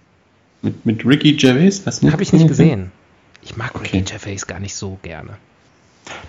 [0.62, 1.82] Mit, mit Ricky Gervais?
[1.88, 2.92] Habe ich nicht gesehen.
[3.42, 3.98] Ich mag Okay.
[3.98, 5.38] Ricky Gervais gar nicht so gerne.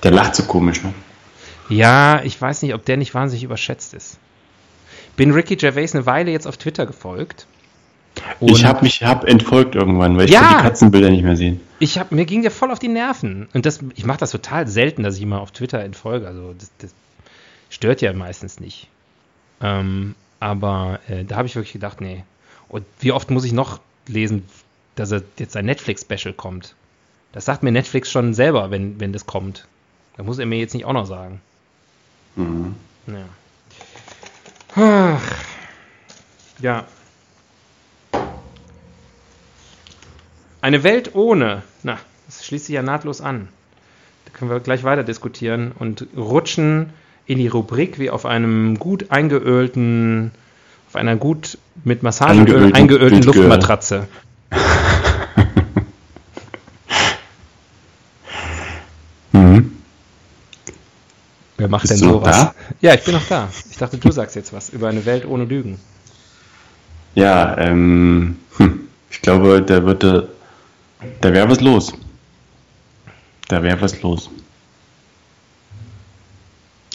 [0.02, 0.94] Der lacht so komisch, ne?
[1.68, 4.16] Ja, ich weiß nicht, ob der nicht wahnsinnig überschätzt ist.
[5.18, 7.46] Bin Ricky Gervais eine Weile jetzt auf Twitter gefolgt.
[8.40, 10.56] ich Und- habe mich hab entfolgt irgendwann, weil ich Ja!
[10.58, 11.60] die Katzenbilder nicht mehr sehen.
[11.78, 13.48] Ich hab, mir ging der voll auf die Nerven.
[13.52, 16.26] Und das, ich mache das total selten, dass ich immer auf Twitter entfolge.
[16.26, 16.94] Also das, das
[17.70, 18.88] stört ja meistens nicht.
[19.60, 22.24] Ähm, aber äh, da habe ich wirklich gedacht, nee.
[22.68, 24.44] Und wie oft muss ich noch lesen,
[24.96, 26.74] dass er jetzt ein Netflix-Special kommt?
[27.32, 29.66] Das sagt mir Netflix schon selber, wenn, wenn das kommt.
[30.16, 31.40] Da muss er mir jetzt nicht auch noch sagen.
[32.36, 32.74] Mhm.
[33.06, 33.24] Ja.
[34.80, 35.20] Ach.
[36.60, 36.84] Ja.
[40.60, 41.62] Eine Welt ohne.
[41.82, 43.48] Na, das schließt sich ja nahtlos an.
[44.32, 46.90] können wir gleich weiter diskutieren und rutschen
[47.26, 50.30] in die Rubrik wie auf einem gut eingeölten,
[50.88, 53.22] auf einer gut mit Massageöl Eingeölten.
[53.22, 54.06] Luftmatratze.
[59.32, 59.72] Mhm.
[61.58, 62.36] Wer macht Bist denn sowas?
[62.36, 62.54] da?
[62.80, 63.48] Ja, ich bin noch da.
[63.70, 65.78] Ich dachte, du sagst jetzt was über eine Welt ohne Lügen.
[67.14, 70.22] Ja, ähm, hm, ich glaube, da wird, äh,
[71.20, 71.92] da wäre was los.
[73.48, 74.30] Da wäre was los.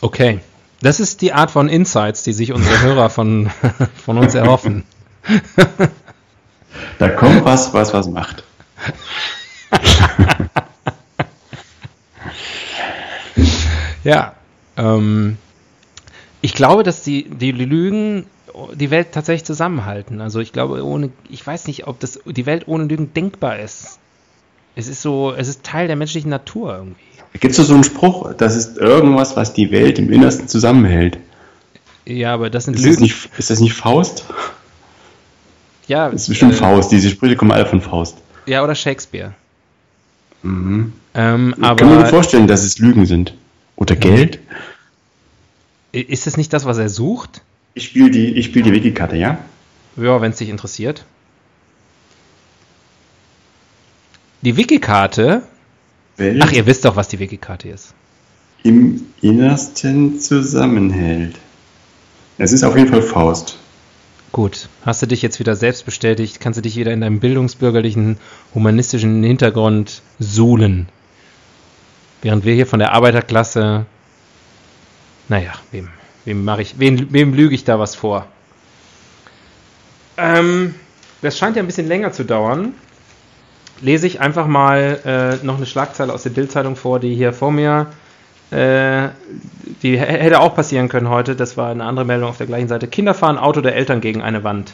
[0.01, 0.39] Okay.
[0.81, 3.51] Das ist die Art von Insights, die sich unsere Hörer von,
[4.05, 4.83] von uns erhoffen.
[6.97, 8.43] Da kommt was, was was macht.
[14.03, 14.33] Ja.
[14.77, 15.37] Ähm,
[16.41, 18.25] ich glaube, dass die, die Lügen
[18.75, 20.21] die Welt tatsächlich zusammenhalten.
[20.21, 23.97] Also ich glaube, ohne, ich weiß nicht, ob das die Welt ohne Lügen denkbar ist.
[24.75, 27.39] Es ist so, es ist Teil der menschlichen Natur irgendwie.
[27.39, 31.17] Gibt es so einen Spruch, das ist irgendwas, was die Welt im Innersten zusammenhält?
[32.05, 33.03] Ja, aber das sind Ist das Lügen.
[33.03, 34.25] nicht, ist das nicht Faust?
[35.87, 36.91] ja, Das ist bestimmt äh, Faust.
[36.91, 38.17] Diese Sprüche kommen alle von Faust.
[38.45, 39.33] Ja, oder Shakespeare.
[40.43, 40.93] Mhm.
[41.15, 43.33] Ähm, Ich kann mir aber vorstellen, dass es Lügen sind.
[43.75, 44.39] Oder Geld.
[45.91, 47.41] ist es nicht das, was er sucht?
[47.73, 49.39] Ich spiele die, ich spiel die Wikikarte, ja?
[49.97, 51.05] Ja, wenn es dich interessiert.
[54.41, 55.43] Die Wikikarte.
[56.39, 57.93] Ach, ihr wisst doch, was die Wikikarte ist.
[58.63, 61.35] im Innersten zusammenhält.
[62.37, 63.57] Es ist auf jeden Fall Faust.
[64.31, 66.39] Gut, hast du dich jetzt wieder selbst bestätigt?
[66.39, 68.17] Kannst du dich wieder in deinem bildungsbürgerlichen,
[68.53, 70.87] humanistischen Hintergrund suhlen?
[72.23, 73.85] Während wir hier von der Arbeiterklasse.
[75.29, 75.89] Naja, wem,
[76.25, 78.25] wem mache ich, wem, wem lüge ich da was vor?
[80.17, 80.73] Ähm,
[81.21, 82.73] das scheint ja ein bisschen länger zu dauern.
[83.81, 84.99] Lese ich einfach mal
[85.41, 87.87] äh, noch eine Schlagzeile aus der Bildzeitung vor, die hier vor mir
[88.53, 89.09] äh,
[89.81, 91.35] die hätte auch passieren können heute.
[91.35, 92.87] Das war eine andere Meldung auf der gleichen Seite.
[92.87, 94.73] Kinder fahren Auto der Eltern gegen eine Wand.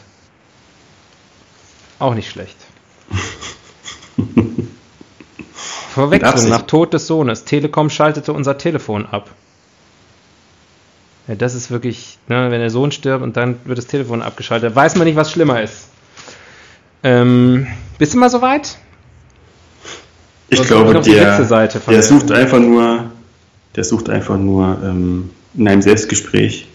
[1.98, 2.56] Auch nicht schlecht.
[5.94, 7.44] Verwechslung nach Tod des Sohnes.
[7.44, 9.30] Telekom schaltete unser Telefon ab.
[11.28, 14.74] Ja, das ist wirklich, ne, wenn der Sohn stirbt und dann wird das Telefon abgeschaltet,
[14.74, 15.88] weiß man nicht, was schlimmer ist.
[17.02, 17.66] Ähm,
[17.98, 18.76] bist du mal soweit?
[20.48, 23.10] Ich Sonst glaube, der, letzte Seite von der der- sucht einfach nur,
[23.76, 26.66] der sucht einfach nur ähm, in einem Selbstgespräch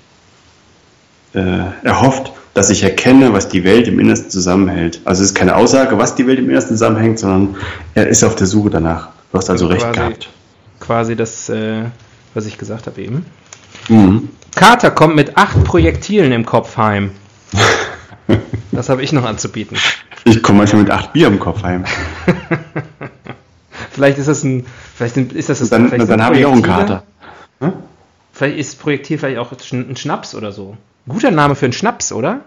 [1.34, 5.02] äh, erhofft, dass ich erkenne, was die Welt im Innersten zusammenhält.
[5.04, 7.58] Also es ist keine Aussage, was die Welt im Innersten zusammenhängt, sondern
[7.94, 9.10] er ist auf der Suche danach.
[9.32, 10.00] Du hast also recht Quasi.
[10.00, 10.30] gehabt.
[10.80, 11.84] Quasi das, äh,
[12.34, 13.26] was ich gesagt habe eben.
[13.90, 14.30] Mhm.
[14.56, 17.12] Carter kommt mit acht Projektilen im Kopf heim.
[18.72, 19.78] Das habe ich noch anzubieten.
[20.26, 21.86] Ich komme manchmal mit acht Bier im Kopf heim.
[23.92, 24.66] Vielleicht ist das ein,
[24.96, 27.04] vielleicht ist das, das Dann, vielleicht dann habe ich auch einen Kater.
[28.34, 30.76] Vielleicht ist Projektil vielleicht auch ein Schnaps oder so.
[31.08, 32.42] Guter Name für einen Schnaps, oder?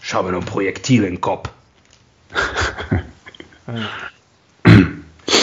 [0.00, 1.50] Schau mir noch ein Projektil in den Kopf.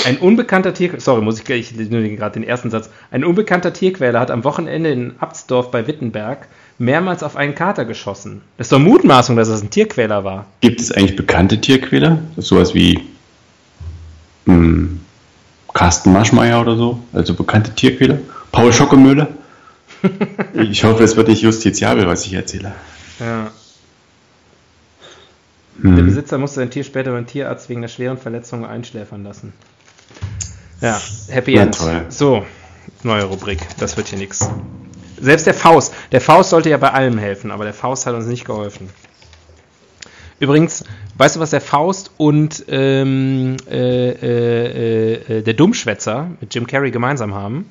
[0.05, 2.89] Ein unbekannter Tier, sorry, muss ich gleich nur gerade den ersten Satz.
[3.11, 6.47] Ein unbekannter Tierquäler hat am Wochenende in Absdorf bei Wittenberg
[6.77, 8.41] mehrmals auf einen Kater geschossen.
[8.57, 10.45] Das ist doch Mutmaßung, dass es ein Tierquäler war.
[10.61, 12.19] Gibt es eigentlich bekannte Tierquäler?
[12.35, 13.01] Das sowas wie
[14.45, 14.99] hm,
[15.73, 16.99] Carsten Maschmeyer oder so?
[17.13, 18.19] Also bekannte Tierquäler?
[18.51, 19.27] Paul Schockemöhle?
[20.53, 22.73] ich hoffe, es wird nicht justiziabel, was ich erzähle.
[23.19, 23.51] Ja.
[25.83, 26.05] Der Hm.
[26.07, 29.53] Besitzer musste sein Tier später beim Tierarzt wegen der schweren Verletzung einschläfern lassen.
[30.81, 31.77] Ja, Happy End.
[31.77, 32.05] toll.
[32.09, 32.45] So,
[33.03, 33.59] neue Rubrik.
[33.79, 34.49] Das wird hier nichts.
[35.19, 35.93] Selbst der Faust.
[36.11, 38.89] Der Faust sollte ja bei allem helfen, aber der Faust hat uns nicht geholfen.
[40.39, 40.83] Übrigens,
[41.17, 46.91] weißt du, was der Faust und ähm, äh, äh, äh, der Dummschwätzer mit Jim Carrey
[46.91, 47.67] gemeinsam haben?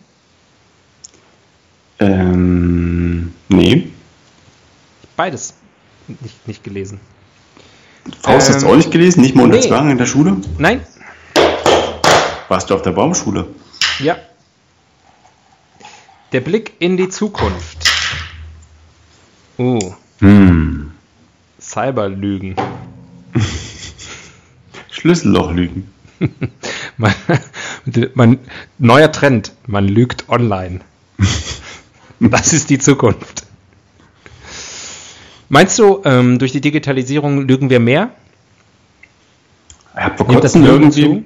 [1.99, 3.89] Ähm, nee.
[5.17, 5.55] Beides
[6.09, 7.01] nicht, nicht gelesen.
[8.23, 9.23] Faust hast du Ähm, auch nicht gelesen?
[9.23, 9.67] Nicht mal unter nee.
[9.67, 10.37] Zwang in der Schule?
[10.59, 10.81] Nein?
[12.49, 13.49] Warst du auf der Baumschule?
[13.99, 14.17] Ja.
[16.33, 17.91] Der Blick in die Zukunft.
[19.59, 20.93] Uh, Hm.
[21.61, 22.55] Cyberlügen.
[24.91, 25.91] Schlüssellochlügen.
[26.97, 27.13] Man,
[28.15, 28.39] man,
[28.79, 29.53] neuer Trend.
[29.67, 30.81] Man lügt online.
[32.31, 33.45] Das ist die Zukunft.
[35.49, 38.11] Meinst du, ähm, durch die Digitalisierung lügen wir mehr?
[39.97, 41.25] Ich habe vor kurzem irgendwie, zu?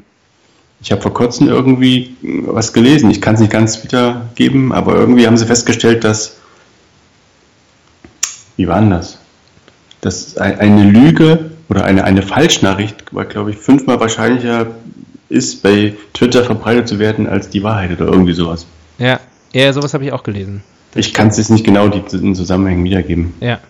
[0.82, 3.10] ich habe vor kurzem irgendwie was gelesen.
[3.10, 6.36] Ich kann es nicht ganz wiedergeben, aber irgendwie haben sie festgestellt, dass
[8.56, 9.18] wie war denn das?
[10.02, 14.66] Dass ein- eine Lüge oder eine, eine Falschnachricht war, glaube ich, fünfmal wahrscheinlicher
[15.30, 18.66] ist, bei Twitter verbreitet zu werden als die Wahrheit oder irgendwie sowas.
[18.98, 19.18] Ja,
[19.52, 20.62] ja sowas habe ich auch gelesen.
[20.94, 23.34] Ich kann es jetzt nicht genau die, den Zusammenhängen wiedergeben.
[23.40, 23.60] Ja.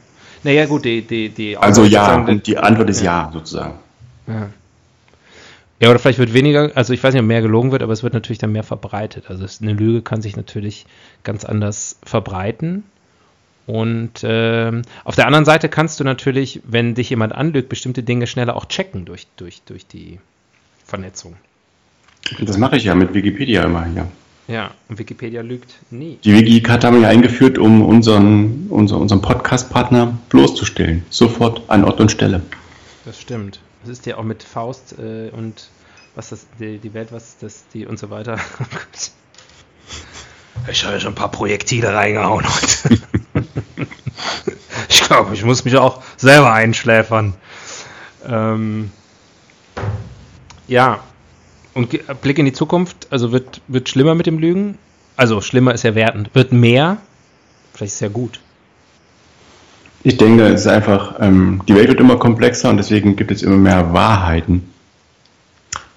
[0.43, 3.75] Naja, gut, die, die, die Also ja, und die Antwort ist ja, sozusagen.
[4.27, 4.49] Ja.
[5.81, 8.03] ja, oder vielleicht wird weniger, also ich weiß nicht, ob mehr gelogen wird, aber es
[8.03, 9.25] wird natürlich dann mehr verbreitet.
[9.29, 10.87] Also eine Lüge kann sich natürlich
[11.25, 12.85] ganz anders verbreiten.
[13.67, 18.27] Und ähm, auf der anderen Seite kannst du natürlich, wenn dich jemand anlügt, bestimmte Dinge
[18.27, 20.19] schneller auch checken durch, durch, durch die
[20.85, 21.37] Vernetzung.
[22.41, 24.07] Das mache ich ja mit Wikipedia immer, ja.
[24.51, 26.19] Ja, und Wikipedia lügt nie.
[26.25, 31.05] Die Wikicard haben wir eingeführt, um unseren, unser, unseren Podcast-Partner bloßzustellen.
[31.09, 32.43] Sofort an Ort und Stelle.
[33.05, 33.61] Das stimmt.
[33.83, 35.71] Das ist ja auch mit Faust äh, und
[36.17, 38.41] was das, die, die Welt, was das, die und so weiter.
[40.69, 42.99] ich habe ja schon ein paar Projektile reingehauen heute.
[44.89, 47.35] ich glaube, ich muss mich auch selber einschläfern.
[48.27, 48.91] Ähm,
[50.67, 51.05] ja,
[51.81, 54.79] und Blick in die Zukunft, also wird, wird schlimmer mit dem Lügen?
[55.17, 56.31] Also schlimmer ist ja wertend.
[56.35, 56.99] Wird mehr?
[57.73, 58.41] Vielleicht ist es ja gut.
[60.03, 63.43] Ich denke, es ist einfach, ähm, die Welt wird immer komplexer und deswegen gibt es
[63.43, 64.71] immer mehr Wahrheiten.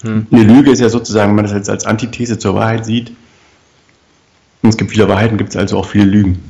[0.01, 0.27] Hm.
[0.31, 3.13] Eine Lüge ist ja sozusagen, wenn man das jetzt als Antithese zur Wahrheit sieht,
[4.61, 6.41] und es gibt viele Wahrheiten, gibt es also auch viele Lügen.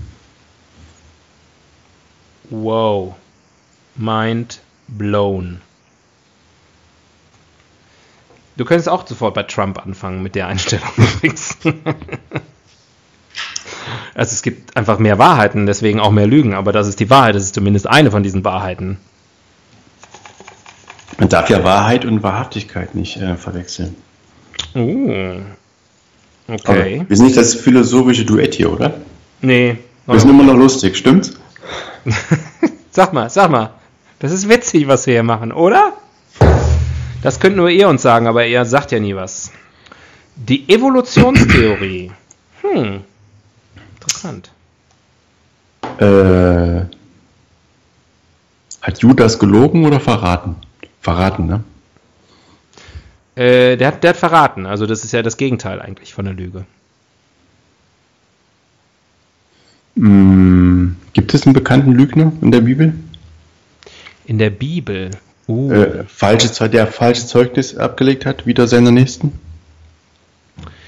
[2.49, 3.15] Wow.
[3.95, 5.61] Mind blown.
[8.55, 11.57] Du könntest auch sofort bei Trump anfangen mit der Einstellung übrigens.
[14.13, 17.35] also es gibt einfach mehr Wahrheiten, deswegen auch mehr Lügen, aber das ist die Wahrheit,
[17.35, 18.97] das ist zumindest eine von diesen Wahrheiten.
[21.17, 23.95] Man darf ja Wahrheit und Wahrhaftigkeit nicht äh, verwechseln.
[24.75, 25.37] Oh.
[26.47, 26.99] Okay.
[26.99, 28.95] Aber wir sind nicht das philosophische Duett hier, oder?
[29.41, 29.77] Nee.
[30.05, 31.33] Wir sind immer noch lustig, stimmt's?
[32.91, 33.71] sag mal, sag mal.
[34.19, 35.93] Das ist witzig, was wir hier machen, oder?
[37.23, 39.51] Das könnt nur ihr uns sagen, aber ihr sagt ja nie was.
[40.35, 42.11] Die Evolutionstheorie.
[42.63, 43.01] Hm.
[43.95, 44.49] Interessant.
[45.97, 46.85] Äh,
[48.81, 50.55] hat Judas gelogen oder verraten?
[51.01, 51.63] Verraten, ne?
[53.35, 54.65] Äh, der, hat, der hat verraten.
[54.65, 56.65] Also das ist ja das Gegenteil eigentlich von der Lüge.
[59.95, 62.93] Hm, gibt es einen bekannten Lügner in der Bibel?
[64.25, 65.11] In der Bibel?
[65.47, 65.71] Uh.
[65.71, 69.39] Äh, falsche, der falsche Zeugnis abgelegt hat, wieder seiner Nächsten?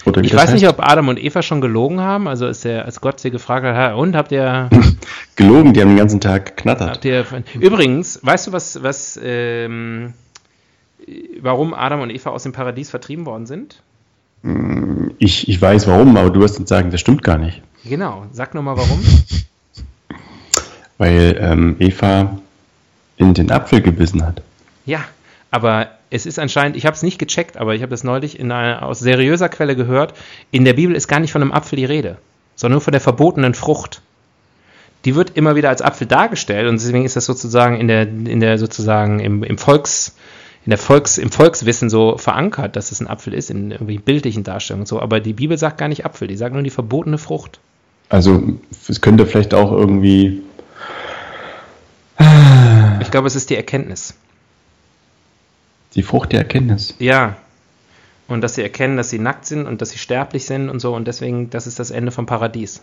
[0.05, 0.53] Oder ich weiß heißt?
[0.53, 2.27] nicht, ob Adam und Eva schon gelogen haben.
[2.27, 4.69] Also ist der, als Gott sie gefragt hat, und habt ihr.
[5.35, 7.03] gelogen, die haben den ganzen Tag geknattert.
[7.03, 7.25] Ihr,
[7.59, 10.13] übrigens, weißt du, was, was ähm,
[11.41, 13.81] warum Adam und Eva aus dem Paradies vertrieben worden sind?
[14.43, 17.61] Mm, ich, ich weiß warum, aber du wirst uns sagen, das stimmt gar nicht.
[17.83, 18.99] Genau, sag nochmal warum.
[20.97, 22.39] Weil ähm, Eva
[23.17, 24.41] in den Apfel gebissen hat.
[24.86, 25.04] Ja,
[25.51, 28.51] aber es ist anscheinend, ich habe es nicht gecheckt, aber ich habe das neulich in
[28.51, 30.13] einer, aus seriöser Quelle gehört.
[30.51, 32.17] In der Bibel ist gar nicht von einem Apfel die Rede,
[32.56, 34.01] sondern nur von der verbotenen Frucht.
[35.06, 38.39] Die wird immer wieder als Apfel dargestellt und deswegen ist das sozusagen in der, in
[38.39, 40.15] der sozusagen im, im Volks,
[40.65, 44.43] in der Volks, im Volkswissen so verankert, dass es ein Apfel ist, in irgendwie bildlichen
[44.43, 44.99] Darstellungen und so.
[44.99, 47.60] Aber die Bibel sagt gar nicht Apfel, die sagt nur die verbotene Frucht.
[48.10, 48.41] Also
[48.88, 50.41] es könnte vielleicht auch irgendwie
[53.15, 54.13] glaube, es ist die Erkenntnis.
[55.93, 56.95] Die Frucht der Erkenntnis.
[56.99, 57.38] Ja.
[58.28, 60.93] Und dass sie erkennen, dass sie nackt sind und dass sie sterblich sind und so.
[60.93, 62.82] Und deswegen, das ist das Ende vom Paradies.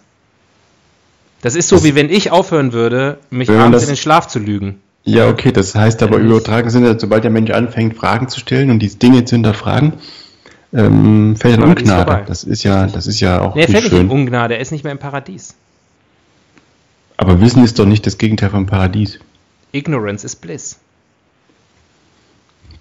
[1.42, 4.26] Das ist so, das wie wenn ich aufhören würde, mich abends das, in den Schlaf
[4.26, 4.80] zu lügen.
[5.04, 8.78] Ja, okay, das heißt aber übertragen Sinne, sobald der Mensch anfängt, Fragen zu stellen und
[8.78, 9.92] die Dinge zu hinterfragen,
[10.72, 12.24] ähm, fällt er in Ungnade.
[12.26, 13.92] Das ist ja, das ist ja auch nee, er fällt schön.
[13.92, 15.56] nicht in Ungnade, er ist nicht mehr im Paradies.
[17.18, 19.18] Aber Wissen ist doch nicht das Gegenteil vom Paradies.
[19.72, 20.78] Ignorance is bliss.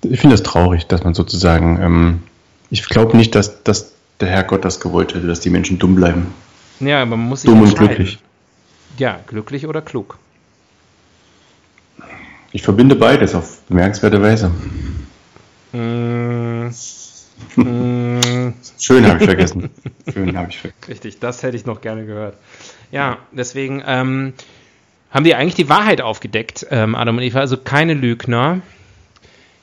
[0.04, 2.23] Ich finde es das traurig, dass man sozusagen, ähm,
[2.69, 6.27] ich glaube nicht, dass, dass der Herrgott das gewollt hätte, dass die Menschen dumm bleiben.
[6.80, 8.19] Ja, aber man muss sich Dumm und glücklich.
[8.97, 10.17] Ja, glücklich oder klug.
[12.51, 14.51] Ich verbinde beides auf bemerkenswerte Weise.
[15.71, 16.69] Mm.
[18.77, 19.69] Schön habe ich vergessen.
[20.12, 20.85] Schön habe ich vergessen.
[20.87, 22.35] Richtig, das hätte ich noch gerne gehört.
[22.92, 24.33] Ja, deswegen ähm,
[25.12, 28.62] haben die eigentlich die Wahrheit aufgedeckt, ähm, Adam und Eva, also keine Lügner.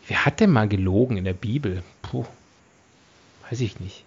[0.06, 1.82] Wer hat denn mal gelogen in der Bibel?
[2.02, 2.26] Puh,
[3.50, 4.04] weiß ich nicht.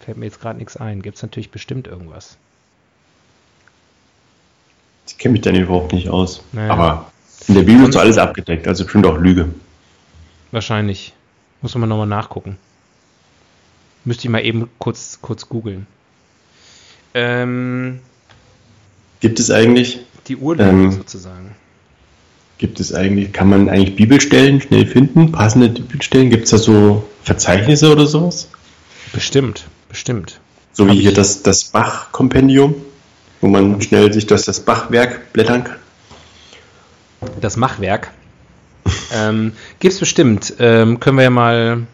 [0.00, 1.02] Fällt mir jetzt gerade nichts ein.
[1.02, 2.36] Gibt es natürlich bestimmt irgendwas.
[5.08, 6.42] Ich kenne mich da überhaupt nicht aus.
[6.52, 6.72] Naja.
[6.72, 7.12] Aber
[7.48, 9.48] in der Bibel ist so alles abgedeckt, also bestimmt auch Lüge.
[10.50, 11.12] Wahrscheinlich.
[11.62, 12.58] Muss man nochmal nachgucken.
[14.04, 15.86] Müsste ich mal eben kurz, kurz googeln.
[17.14, 18.00] Ähm,
[19.20, 21.54] Gibt es eigentlich die Urlage ähm, sozusagen.
[22.58, 25.30] Gibt es eigentlich, kann man eigentlich Bibelstellen schnell finden?
[25.32, 26.30] Passende Bibelstellen?
[26.30, 28.48] Gibt es da so Verzeichnisse oder sowas?
[29.12, 30.40] Bestimmt, bestimmt.
[30.72, 32.74] So Hab wie hier ich- das, das Bach-Kompendium,
[33.40, 35.76] wo man schnell sich durch das Bachwerk blättern kann.
[37.40, 38.10] Das Machwerk.
[39.12, 40.54] ähm, gibt's bestimmt.
[40.58, 41.86] Ähm, können wir ja mal.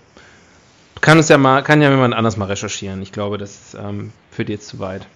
[1.00, 3.02] Kann uns ja mal, kann ja jemand anders mal recherchieren.
[3.02, 5.06] Ich glaube, das ähm, führt jetzt zu weit.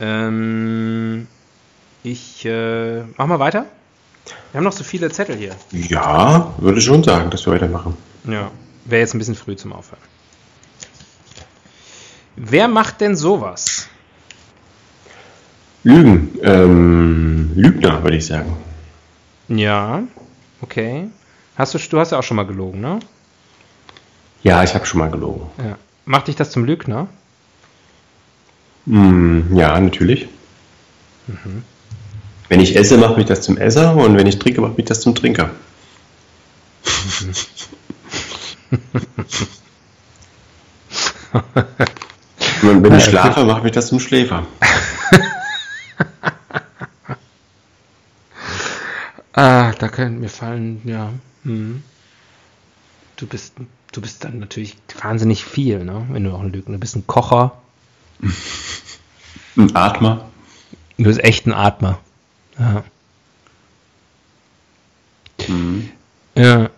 [0.00, 1.26] Ähm,
[2.02, 3.66] ich äh, mach mal weiter.
[4.50, 5.54] Wir haben noch so viele Zettel hier.
[5.72, 7.96] Ja, würde schon sagen, dass wir weitermachen.
[8.24, 8.50] Ja,
[8.84, 10.02] wäre jetzt ein bisschen früh zum Aufhören.
[12.36, 13.88] Wer macht denn sowas?
[15.84, 16.38] Lügen.
[16.42, 18.56] Ähm, Lügner, würde ich sagen.
[19.48, 20.02] Ja,
[20.60, 21.08] okay.
[21.56, 23.00] Hast du, du hast ja auch schon mal gelogen, ne?
[24.42, 25.50] Ja, ich habe schon mal gelogen.
[25.58, 25.76] Ja.
[26.04, 27.08] Macht dich das zum Lügner?
[28.86, 30.28] Hm, ja, natürlich.
[32.52, 35.00] Wenn ich esse, macht mich das zum Esser und wenn ich trinke, macht mich das
[35.00, 35.48] zum Trinker.
[42.60, 44.46] und wenn ich schlafe, macht mich das zum Schläfer.
[49.34, 51.08] Ah, da können mir fallen, ja.
[51.44, 51.82] Hm.
[53.16, 53.54] Du bist,
[53.92, 56.04] du bist dann natürlich wahnsinnig viel, ne?
[56.10, 56.96] Wenn du auch ein Lügner bist.
[56.96, 57.56] Ein Kocher.
[59.56, 60.28] Ein Atmer.
[60.98, 61.98] Du bist echt ein Atmer.
[62.62, 62.84] Ja.
[66.36, 66.70] Ja,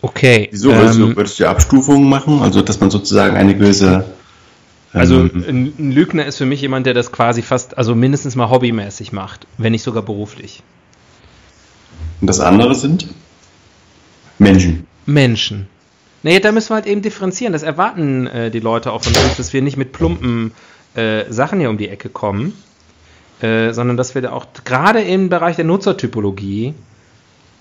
[0.00, 0.48] okay.
[0.52, 2.40] Wieso würdest, Ähm, du, würdest du Abstufungen machen?
[2.40, 4.04] Also, dass man sozusagen eine gewisse.
[4.92, 8.36] Also ähm, ein ein Lügner ist für mich jemand, der das quasi fast, also mindestens
[8.36, 10.62] mal hobbymäßig macht, wenn nicht sogar beruflich.
[12.20, 13.08] und das andere sind
[14.38, 14.86] Menschen.
[15.06, 15.66] Menschen.
[16.22, 17.52] Nee, da müssen wir halt eben differenzieren.
[17.52, 20.52] Das erwarten äh, die Leute auch von uns, dass wir nicht mit plumpen
[20.94, 22.52] äh, Sachen hier um die Ecke kommen,
[23.42, 26.74] äh, sondern dass wir da auch gerade im Bereich der Nutzertypologie,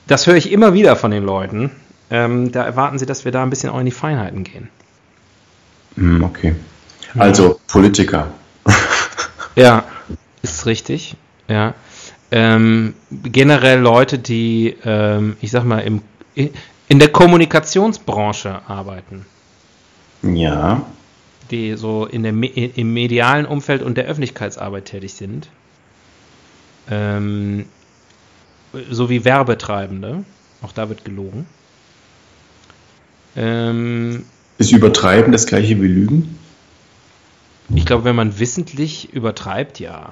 [0.08, 1.72] das höre ich immer wieder von den Leuten,
[2.10, 4.70] ähm, da erwarten sie, dass wir da ein bisschen auch in die Feinheiten gehen.
[5.96, 6.56] Hm, okay.
[7.18, 8.28] Also, Politiker.
[9.56, 9.84] Ja,
[10.44, 11.18] ist richtig.
[11.50, 11.74] Ja.
[12.32, 16.02] Ähm, generell Leute, die, ähm, ich sag mal, im,
[16.36, 19.26] in der Kommunikationsbranche arbeiten.
[20.24, 20.86] Ja.
[21.50, 25.50] die so in der, im medialen Umfeld und der Öffentlichkeitsarbeit tätig sind.
[26.92, 27.66] Ähm,
[28.90, 30.24] sowie Werbetreibende.
[30.62, 31.48] Auch da wird gelogen.
[33.36, 34.26] Ähm,
[34.58, 36.38] Ist Übertreiben das gleiche wie Lügen?
[37.74, 40.12] ich glaube, wenn man wissentlich übertreibt, ja.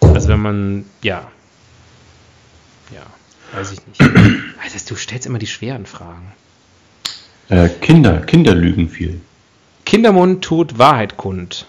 [0.00, 1.30] Also wenn man, ja.
[2.94, 3.02] Ja,
[3.52, 4.00] weiß ich nicht.
[4.60, 6.32] Also, du stellst immer die schweren Fragen.
[7.48, 8.20] Äh, Kinder.
[8.20, 9.20] Kinder lügen viel.
[9.86, 11.66] Kindermund tut Wahrheit kund.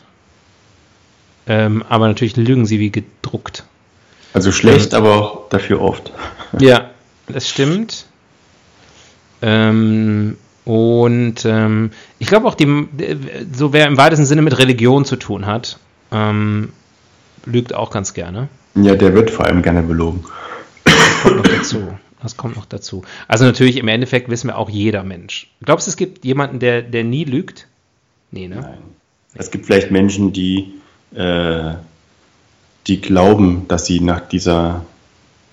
[1.50, 3.66] Ähm, aber natürlich lügen sie wie gedruckt.
[4.34, 6.14] Also schlecht, aber auch dafür oft.
[6.60, 6.90] Ja,
[7.28, 8.08] das stimmt.
[9.44, 10.36] Ähm,
[10.66, 12.88] und ähm, ich glaube auch, die,
[13.54, 15.78] so wer im weitesten Sinne mit Religion zu tun hat,
[16.12, 16.74] ähm,
[17.46, 18.50] lügt auch ganz gerne.
[18.74, 20.24] Ja, der wird vor allem gerne belogen.
[21.22, 21.88] Kommt noch dazu.
[22.22, 23.04] Das kommt noch dazu.
[23.28, 25.52] Also natürlich im Endeffekt wissen wir auch jeder Mensch.
[25.64, 27.68] Glaubst du, es gibt jemanden, der, der nie lügt?
[28.32, 28.56] Nee, ne?
[28.62, 28.78] Nein.
[29.36, 30.74] Es gibt vielleicht Menschen, die,
[31.16, 31.74] äh,
[32.88, 34.86] die glauben, dass sie nach dieser,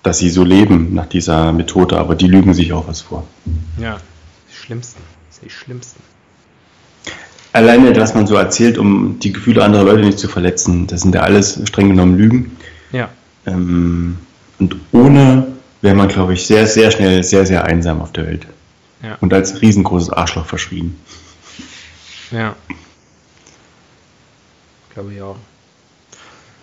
[0.03, 3.27] dass sie so leben nach dieser Methode, aber die lügen sich auch was vor.
[3.79, 3.97] Ja.
[4.49, 5.01] Die schlimmsten.
[5.43, 6.01] Die schlimmsten.
[7.53, 11.15] Alleine, was man so erzählt, um die Gefühle anderer Leute nicht zu verletzen, das sind
[11.15, 12.57] ja alles streng genommen Lügen.
[12.91, 13.09] Ja.
[13.45, 14.17] Ähm,
[14.59, 15.47] und ohne
[15.81, 18.47] wäre man, glaube ich, sehr, sehr schnell sehr, sehr einsam auf der Welt.
[19.03, 19.17] Ja.
[19.21, 20.97] Und als riesengroßes Arschloch verschrien.
[22.31, 22.55] Ja.
[24.97, 25.35] Glaube auch.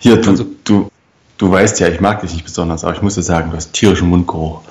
[0.00, 0.90] Hier, du, Also- du,
[1.38, 3.72] du weißt ja, ich mag dich nicht besonders, aber ich muss dir sagen, du hast
[3.72, 4.62] tierischen Mundgeruch.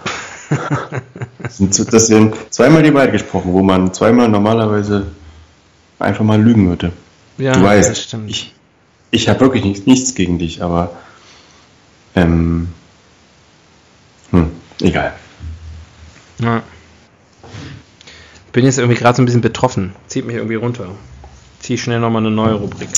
[1.39, 5.07] das, sind, so- das sind zweimal die Wahrheit gesprochen, wo man zweimal normalerweise
[5.97, 6.91] einfach mal lügen würde.
[7.37, 8.29] Ja, du weißt, das stimmt.
[8.29, 8.53] ich,
[9.11, 10.91] ich habe wirklich nichts, nichts gegen dich, aber
[12.15, 12.67] ähm,
[14.31, 14.51] hm,
[14.81, 15.13] egal.
[16.39, 16.61] Ja.
[18.51, 19.95] Bin jetzt irgendwie gerade so ein bisschen betroffen.
[20.07, 20.89] Zieht mich irgendwie runter.
[21.63, 22.89] Zieh schnell nochmal eine neue Rubrik.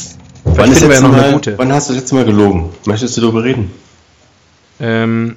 [0.44, 1.56] Wann, ist jetzt ja noch mal, eine gute.
[1.56, 2.72] wann hast du das letzte Mal gelogen?
[2.86, 3.72] Möchtest du darüber reden?
[4.80, 5.36] Ähm,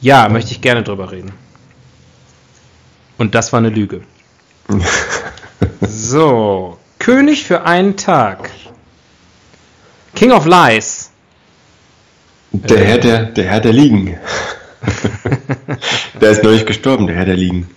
[0.00, 1.30] ja, möchte ich gerne drüber reden.
[3.18, 4.00] Und das war eine Lüge.
[5.80, 8.50] so, König für einen Tag.
[10.16, 11.12] King of Lies.
[12.50, 14.18] Der Herr der, der Herr der Liegen.
[16.20, 17.70] der ist neulich gestorben, der Herr der Liegen.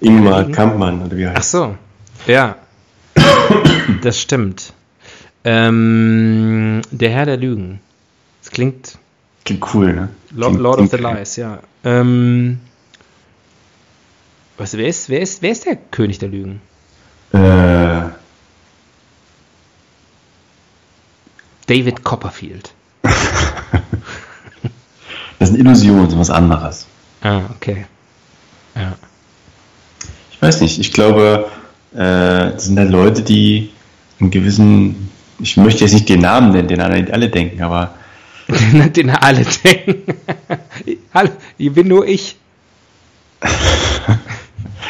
[0.00, 0.50] Ingmar?
[0.50, 1.74] Kampmann, oder wie heißt Ach so,
[2.26, 2.56] ja.
[4.02, 4.72] Das stimmt.
[5.44, 7.80] Ähm, der Herr der Lügen.
[8.40, 8.98] Das klingt
[9.44, 10.08] Klingt cool, ne?
[10.30, 11.58] Lord, Lord of the Lies, ja.
[11.84, 12.60] Ähm,
[14.56, 16.60] Was, wer, ist, wer, ist, wer ist der König der Lügen?
[17.32, 18.10] Äh,
[21.66, 22.72] David Copperfield.
[25.38, 26.86] das sind Illusionen, so was anderes.
[27.22, 27.86] Ah, okay.
[28.76, 28.94] Ja.
[30.30, 31.50] Ich weiß nicht, ich glaube,
[31.94, 33.70] äh, das sind dann Leute, die
[34.20, 37.94] einen gewissen, ich möchte jetzt nicht den Namen nennen, den alle, alle denken, aber
[38.96, 40.02] Den, alle denken.
[41.14, 42.36] Hallo, ich bin nur ich.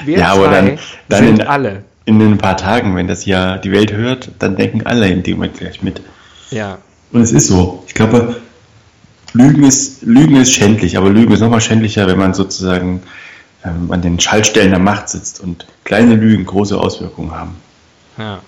[0.05, 0.79] Wir Ja, aber dann-
[1.09, 1.85] dann in- alle.
[2.07, 5.37] in ein paar Tagen, wenn das ja die Welt hört, dann denken alle in dem
[5.37, 6.01] Moment gleich mit.
[6.51, 6.79] Ja.
[7.13, 7.85] Und es ist so.
[7.87, 8.41] Ich glaube,
[9.35, 13.03] Lügen ist, Lügen ist schändlich, aber Lügen ist nochmal schändlicher, wenn man sozusagen
[13.65, 17.57] ähm, an den Schaltstellen der Macht sitzt und kleine Lügen große Auswirkungen haben.
[18.19, 18.41] ja.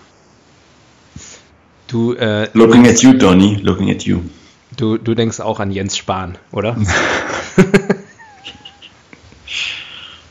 [1.86, 4.20] Du, äh, Looking at you, Donny, looking at you.
[4.76, 6.76] du, du denkst auch an Jens Spahn, oder?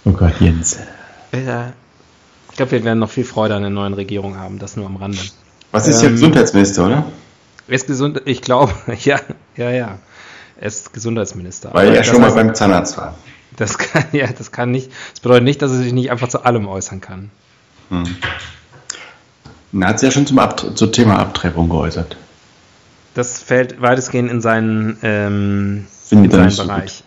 [0.05, 0.77] Oh Gott, Jens.
[1.31, 1.71] Ja.
[2.51, 4.97] Ich glaube, wir werden noch viel Freude an der neuen Regierung haben, das nur am
[4.97, 5.17] Rande.
[5.71, 7.05] Was ist Ähm, jetzt Gesundheitsminister, oder?
[7.67, 8.73] Er ist gesund, ich glaube,
[9.03, 9.19] ja,
[9.55, 9.97] ja, ja.
[10.57, 11.69] Er ist Gesundheitsminister.
[11.73, 13.15] Weil er schon mal beim Zahnarzt war.
[13.57, 16.43] Das kann, ja, das kann nicht, das bedeutet nicht, dass er sich nicht einfach zu
[16.43, 17.29] allem äußern kann.
[17.89, 18.03] Hm.
[19.71, 22.17] Na, hat sich ja schon zum, Abt zum Thema Abtreibung geäußert.
[23.15, 27.03] Das fällt weitestgehend in seinen, ähm, in seinen nicht so Bereich.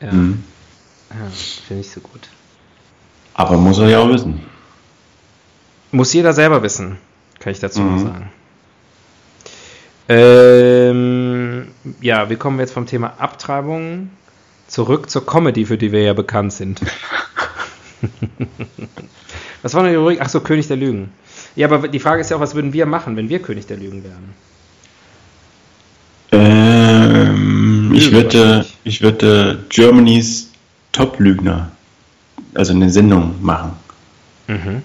[0.00, 0.44] Ja, Hm.
[1.10, 1.16] ja
[1.66, 2.28] finde ich so gut.
[3.34, 4.40] Aber muss er ja auch wissen.
[5.90, 6.98] Muss jeder selber wissen,
[7.38, 7.94] kann ich dazu Mhm.
[7.94, 8.30] noch sagen.
[10.08, 11.68] Ähm,
[12.00, 14.10] ja, wir kommen jetzt vom Thema Abtreibung
[14.68, 16.80] zurück zur Comedy, für die wir ja bekannt sind.
[19.62, 20.20] was war noch die Rubrik?
[20.22, 21.10] Ach so, König der Lügen.
[21.56, 23.78] Ja, aber die Frage ist ja auch, was würden wir machen, wenn wir König der
[23.78, 24.34] Lügen wären?
[26.30, 30.50] Ähm, ich würde, ich würde Germany's
[30.92, 31.72] Top-Lügner,
[32.54, 33.72] also eine Sendung machen.
[34.46, 34.82] Mhm.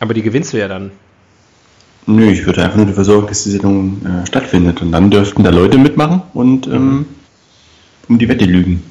[0.00, 0.90] Aber die gewinnst du ja dann.
[2.06, 4.82] Nö, ich würde einfach nur dafür sorgen, dass die Sendung äh, stattfindet.
[4.82, 7.06] Und dann dürften da Leute mitmachen und ähm,
[8.08, 8.82] um die Wette lügen.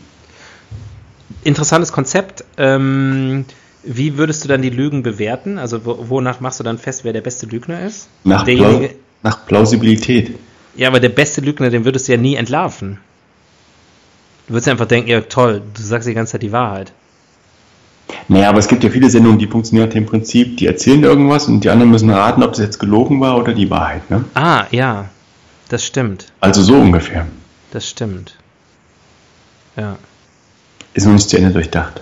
[1.43, 2.43] Interessantes Konzept.
[2.57, 3.45] Ähm,
[3.83, 5.57] wie würdest du dann die Lügen bewerten?
[5.57, 8.09] Also wo, wonach machst du dann fest, wer der beste Lügner ist?
[8.23, 8.87] Nach, Plau
[9.23, 10.37] nach Plausibilität.
[10.75, 12.99] ja, aber der beste Lügner, den würdest du ja nie entlarven.
[14.47, 16.91] Du würdest einfach denken, ja toll, du sagst die ganze Zeit die Wahrheit.
[18.27, 21.47] Naja, aber es gibt ja viele Sendungen, die funktionieren nach dem Prinzip, die erzählen irgendwas
[21.47, 24.09] und die anderen müssen raten, ob das jetzt gelogen war oder die Wahrheit.
[24.09, 24.25] Ne?
[24.33, 25.09] Ah, ja,
[25.69, 27.25] das stimmt, Also so ungefähr.
[27.71, 28.35] das stimmt.
[29.77, 29.97] Ja,
[30.93, 32.01] Ist noch nicht zu Ende durchdacht.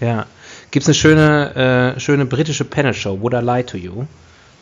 [0.00, 0.26] ja.
[0.70, 4.04] Gibt es eine schöne, äh, schöne britische Panel-Show, Would I Lie to You,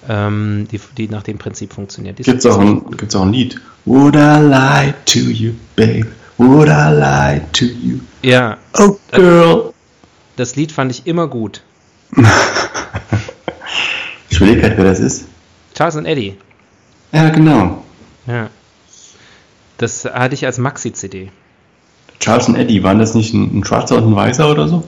[0.08, 2.16] ähm, die, die nach dem Prinzip funktioniert.
[2.18, 3.60] Gibt es auch, ein- gibt's auch ein Lied?
[3.86, 6.06] Would I lie to you, babe?
[6.38, 7.98] Would I lie to you?
[8.22, 9.72] Ja, Oh, girl.
[10.36, 11.62] das Lied fand ich immer gut.
[14.28, 15.26] Ich überlege gerade, wer das ist.
[15.74, 16.36] Charles und Eddie.
[17.12, 17.84] Ja, genau.
[18.26, 18.50] Ja.
[19.78, 21.30] Das hatte ich als Maxi-CD.
[22.20, 24.84] Charles und Eddie, waren das nicht ein, ein Schwarzer und ein Weißer oder so?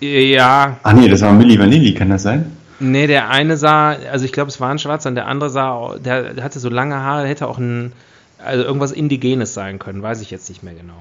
[0.00, 2.56] Ja, Ach nee, das war Milli Vanilli, kann das sein?
[2.80, 5.94] nee, der eine sah, also ich glaube, es war ein Schwarzer und der andere sah,
[6.04, 7.92] der, hatte so lange Haare, hätte auch ein,
[8.44, 11.00] also irgendwas Indigenes sein können, weiß ich jetzt nicht mehr genau.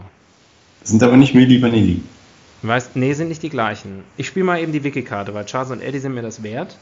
[0.84, 2.02] Sind aber nicht Milli Vanilli.
[2.62, 4.04] Weiß, nee, sind nicht die gleichen.
[4.18, 6.78] Ich spiele mal eben die Wiki-Karte, weil Charles und Eddie sind mir das wert.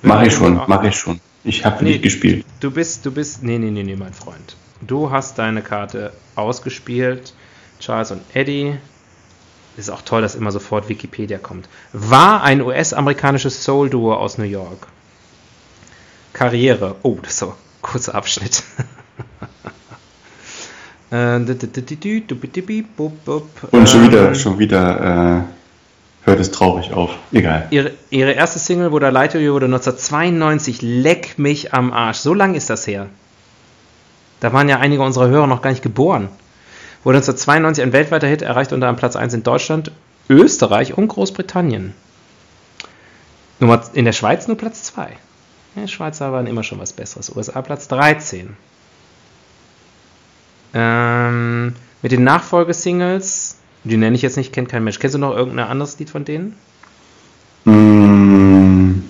[0.00, 1.20] Mach ich schon, mach ich schon.
[1.44, 1.90] Ich habe Nee.
[1.90, 2.46] nicht gespielt.
[2.60, 4.56] Du bist, du bist, nee, nee, nee, nee, mein Freund.
[4.80, 7.34] Du hast deine Karte ausgespielt.
[7.88, 8.76] Charles und Eddie.
[9.78, 11.70] Ist auch toll, dass immer sofort Wikipedia kommt.
[11.94, 14.88] War ein US-amerikanisches Soul-Duo aus New York.
[16.34, 16.96] Karriere.
[17.02, 18.62] Oh, das ist so ein kurzer Abschnitt.
[23.70, 27.12] Und schon Ähm, wieder, schon wieder äh, hört es traurig auf.
[27.32, 27.68] Egal.
[27.70, 30.82] Ihre, ihre erste Single wurde Light to You wurde 1992.
[30.82, 32.18] Leck mich am Arsch.
[32.18, 33.06] So lang ist das her.
[34.40, 36.28] Da waren ja einige unserer Hörer noch gar nicht geboren.
[37.04, 39.92] Wurde 1992 ein weltweiter Hit, erreicht unter anderem Platz 1 in Deutschland,
[40.28, 41.94] Österreich und Großbritannien.
[43.60, 45.08] Nummer, in der Schweiz nur Platz 2.
[45.76, 47.34] Ja, Schweizer waren immer schon was Besseres.
[47.34, 48.56] USA Platz 13.
[50.74, 54.98] Ähm, mit den Nachfolgesingles, die nenne ich jetzt nicht, kennt kein Mensch.
[54.98, 56.56] Kennst du noch irgendein anderes Lied von denen?
[57.64, 59.02] Mm.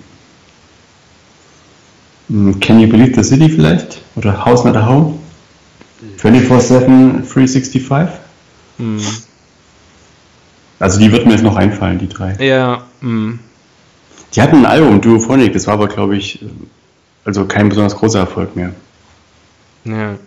[2.29, 4.01] Mm, Can You Believe the City vielleicht?
[4.15, 5.19] Oder House Not a Home?
[6.21, 7.91] 24-7, 365?
[8.77, 8.99] Hm.
[10.79, 12.35] Also die wird mir jetzt noch einfallen, die drei.
[12.39, 13.39] Ja, hm.
[14.33, 16.45] Die hatten ein Album, Duophonic, das war aber, glaube ich,
[17.25, 18.73] also kein besonders großer Erfolg mehr.
[19.85, 20.17] ja.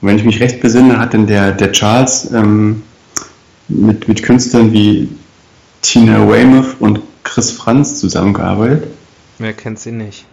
[0.00, 2.82] Und wenn ich mich recht besinne, hat denn der, der Charles ähm,
[3.68, 5.08] mit, mit Künstlern wie
[5.80, 8.88] Tina Weymouth und Chris Franz zusammengearbeitet.
[9.38, 10.26] Wer kennt sie nicht?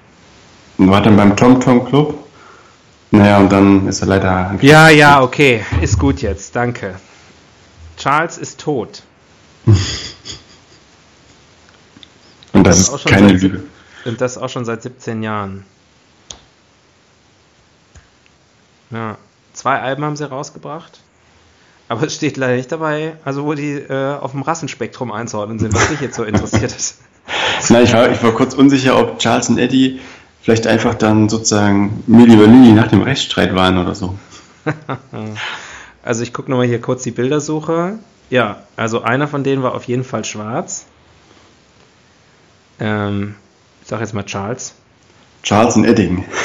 [0.79, 2.15] Und war dann beim Tom Tom Club.
[3.11, 4.57] Naja, und dann ist er leider.
[4.61, 5.65] Ja, ja, okay.
[5.81, 6.55] Ist gut jetzt.
[6.55, 6.95] Danke.
[7.97, 9.01] Charles ist tot.
[12.53, 13.63] und das, ist ist keine seit, Lüge.
[14.05, 15.65] Und das auch schon seit 17 Jahren.
[18.91, 19.17] Ja.
[19.53, 20.99] Zwei Alben haben sie rausgebracht.
[21.89, 25.73] Aber es steht leider nicht dabei, also wo die äh, auf dem Rassenspektrum einzuordnen sind,
[25.73, 27.01] was dich jetzt so interessiert ist.
[27.69, 29.99] Nein, ich war, ich war kurz unsicher, ob Charles und Eddie
[30.41, 34.17] vielleicht einfach dann sozusagen Milli Vanilli nach dem Rechtsstreit waren oder so.
[36.03, 37.99] also ich gucke nochmal hier kurz die Bildersuche.
[38.29, 40.85] Ja, also einer von denen war auf jeden Fall schwarz.
[42.79, 43.35] Ähm,
[43.81, 44.75] ich sag jetzt mal Charles.
[45.43, 46.25] Charles und Edding.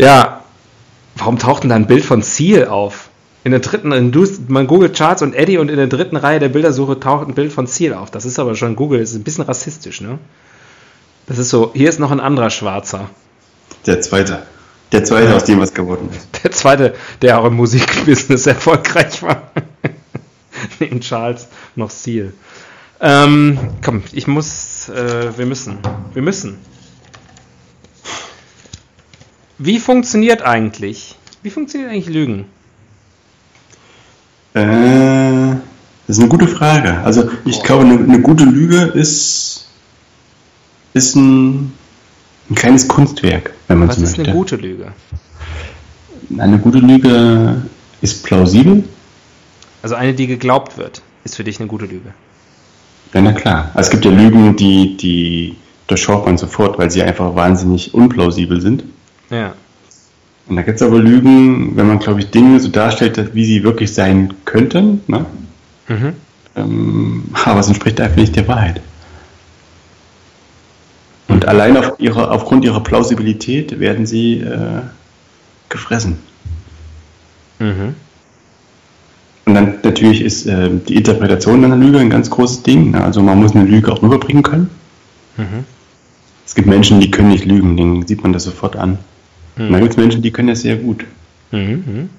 [0.00, 0.44] Ja,
[1.16, 3.09] warum taucht denn da ein Bild von Seal auf?
[3.42, 4.12] In der dritten, in,
[4.48, 7.52] man googelt Charts und Eddie und in der dritten Reihe der Bildersuche taucht ein Bild
[7.52, 8.10] von Seal auf.
[8.10, 10.18] Das ist aber schon Google, das ist ein bisschen rassistisch, ne?
[11.26, 13.08] Das ist so, hier ist noch ein anderer Schwarzer.
[13.86, 14.42] Der zweite.
[14.92, 16.28] Der zweite, aus dem was geworden ist.
[16.44, 19.52] Der zweite, der auch im Musikbusiness erfolgreich war.
[20.80, 22.32] Neben Charles noch Seal.
[23.00, 25.78] Ähm, komm, ich muss, äh, wir müssen,
[26.12, 26.58] wir müssen.
[29.56, 31.16] Wie funktioniert eigentlich?
[31.42, 32.46] Wie funktioniert eigentlich Lügen?
[34.54, 35.56] Äh,
[36.06, 36.98] das ist eine gute Frage.
[36.98, 39.68] Also ich glaube, eine, eine gute Lüge ist,
[40.92, 41.72] ist ein,
[42.48, 44.30] ein kleines Kunstwerk, wenn man Was so ist möchte.
[44.30, 44.92] eine gute Lüge?
[46.36, 47.62] Eine gute Lüge
[48.00, 48.84] ist plausibel.
[49.82, 52.12] Also eine, die geglaubt wird, ist für dich eine gute Lüge.
[53.14, 53.70] Ja, na klar.
[53.74, 58.60] Also es gibt ja Lügen, die, die durchschaut man sofort, weil sie einfach wahnsinnig unplausibel
[58.60, 58.84] sind.
[59.30, 59.54] Ja.
[60.50, 63.62] Und da gibt es aber Lügen, wenn man, glaube ich, Dinge so darstellt, wie sie
[63.62, 65.00] wirklich sein könnten.
[65.06, 65.24] Ne?
[65.86, 66.12] Mhm.
[66.56, 68.80] Ähm, aber es entspricht einfach nicht der Wahrheit.
[71.28, 74.82] Und allein auf ihre, aufgrund ihrer Plausibilität werden sie äh,
[75.68, 76.18] gefressen.
[77.60, 77.94] Mhm.
[79.44, 82.90] Und dann natürlich ist äh, die Interpretation einer Lüge ein ganz großes Ding.
[82.90, 83.04] Ne?
[83.04, 84.68] Also man muss eine Lüge auch rüberbringen können.
[85.36, 85.64] Mhm.
[86.44, 88.98] Es gibt Menschen, die können nicht lügen, denen sieht man das sofort an.
[89.68, 89.80] Mhm.
[89.80, 91.04] gibt es Menschen, die können das sehr gut.
[91.50, 91.84] Mhm.
[91.86, 92.10] Mhm.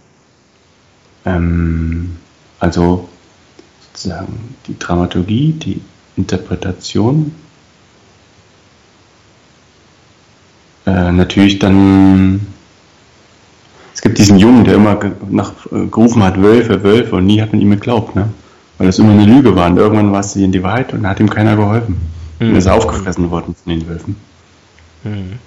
[1.25, 2.17] Ähm,
[2.59, 3.09] also
[3.79, 5.81] sozusagen die Dramaturgie, die
[6.17, 7.33] Interpretation.
[10.85, 12.41] Äh, natürlich dann,
[13.93, 17.51] es gibt diesen Jungen, der immer nach, äh, gerufen hat, Wölfe, Wölfe, und nie hat
[17.53, 18.29] man ihm geglaubt, ne?
[18.77, 19.69] weil das immer eine Lüge war.
[19.69, 21.97] Und irgendwann war es in die Wahrheit und hat ihm keiner geholfen.
[22.39, 22.49] Mhm.
[22.49, 24.15] Und ist aufgefressen worden von den Wölfen.
[25.03, 25.39] Mhm.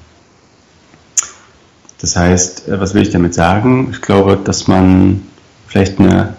[2.04, 3.88] Das heißt, äh, was will ich damit sagen?
[3.90, 5.22] Ich glaube, dass man
[5.66, 6.36] vielleicht eine,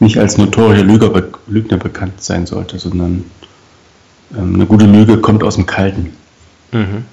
[0.00, 3.22] nicht als notorischer Lügner bekannt sein sollte, sondern
[4.36, 6.12] ähm, eine gute Lüge kommt aus dem Kalten.
[6.72, 7.04] Mhm.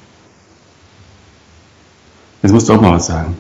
[2.42, 3.38] Jetzt musst du auch mal was sagen.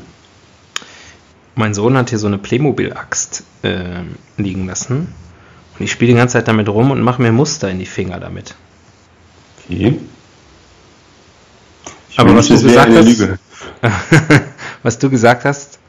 [1.55, 4.01] Mein Sohn hat hier so eine Playmobil-Axt äh,
[4.37, 5.07] liegen lassen.
[5.79, 8.19] Und ich spiele die ganze Zeit damit rum und mache mir Muster in die Finger
[8.19, 8.53] damit.
[9.67, 9.99] Okay.
[12.11, 13.39] Ich Aber was du gesagt hast- Lüge.
[14.83, 15.79] Was du gesagt hast,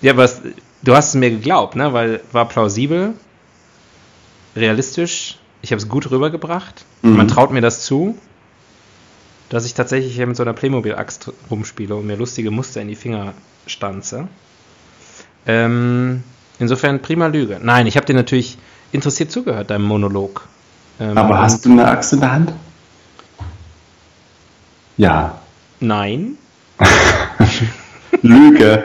[0.00, 0.40] ja, was,
[0.82, 1.92] du hast es mir geglaubt, ne?
[1.92, 3.14] Weil war plausibel,
[4.56, 6.84] realistisch, ich habe es gut rübergebracht.
[7.02, 7.16] Mhm.
[7.16, 8.16] Man traut mir das zu,
[9.48, 12.96] dass ich tatsächlich hier mit so einer Playmobil-Axt rumspiele und mir lustige Muster in die
[12.96, 13.34] Finger
[13.66, 14.28] stanze.
[15.46, 16.22] Ähm,
[16.58, 17.58] insofern prima Lüge.
[17.62, 18.58] Nein, ich habe dir natürlich
[18.92, 20.46] interessiert zugehört, deinem Monolog.
[20.98, 22.52] Ähm, Aber hast du eine Axt in der Hand?
[24.96, 25.40] Ja.
[25.80, 26.36] Nein.
[28.22, 28.84] Lüge.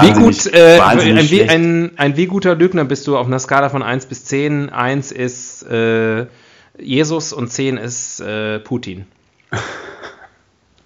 [0.00, 3.82] Wie gut, äh, ein, ein, ein wie guter Lügner bist du auf einer Skala von
[3.82, 4.70] 1 bis 10?
[4.70, 6.26] 1 ist äh,
[6.78, 9.06] Jesus und 10 ist äh, Putin.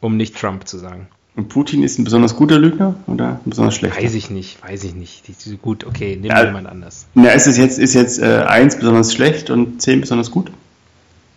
[0.01, 1.07] Um nicht Trump zu sagen.
[1.37, 4.03] Und Putin ist ein besonders guter Lügner oder ein besonders schlechter?
[4.03, 5.23] Weiß ich nicht, weiß ich nicht.
[5.63, 6.39] Gut, okay, nehmen Ja.
[6.39, 7.07] wir jemand anders.
[7.15, 10.51] Na, ist es jetzt, ist jetzt äh, 1 besonders schlecht und 10 besonders gut?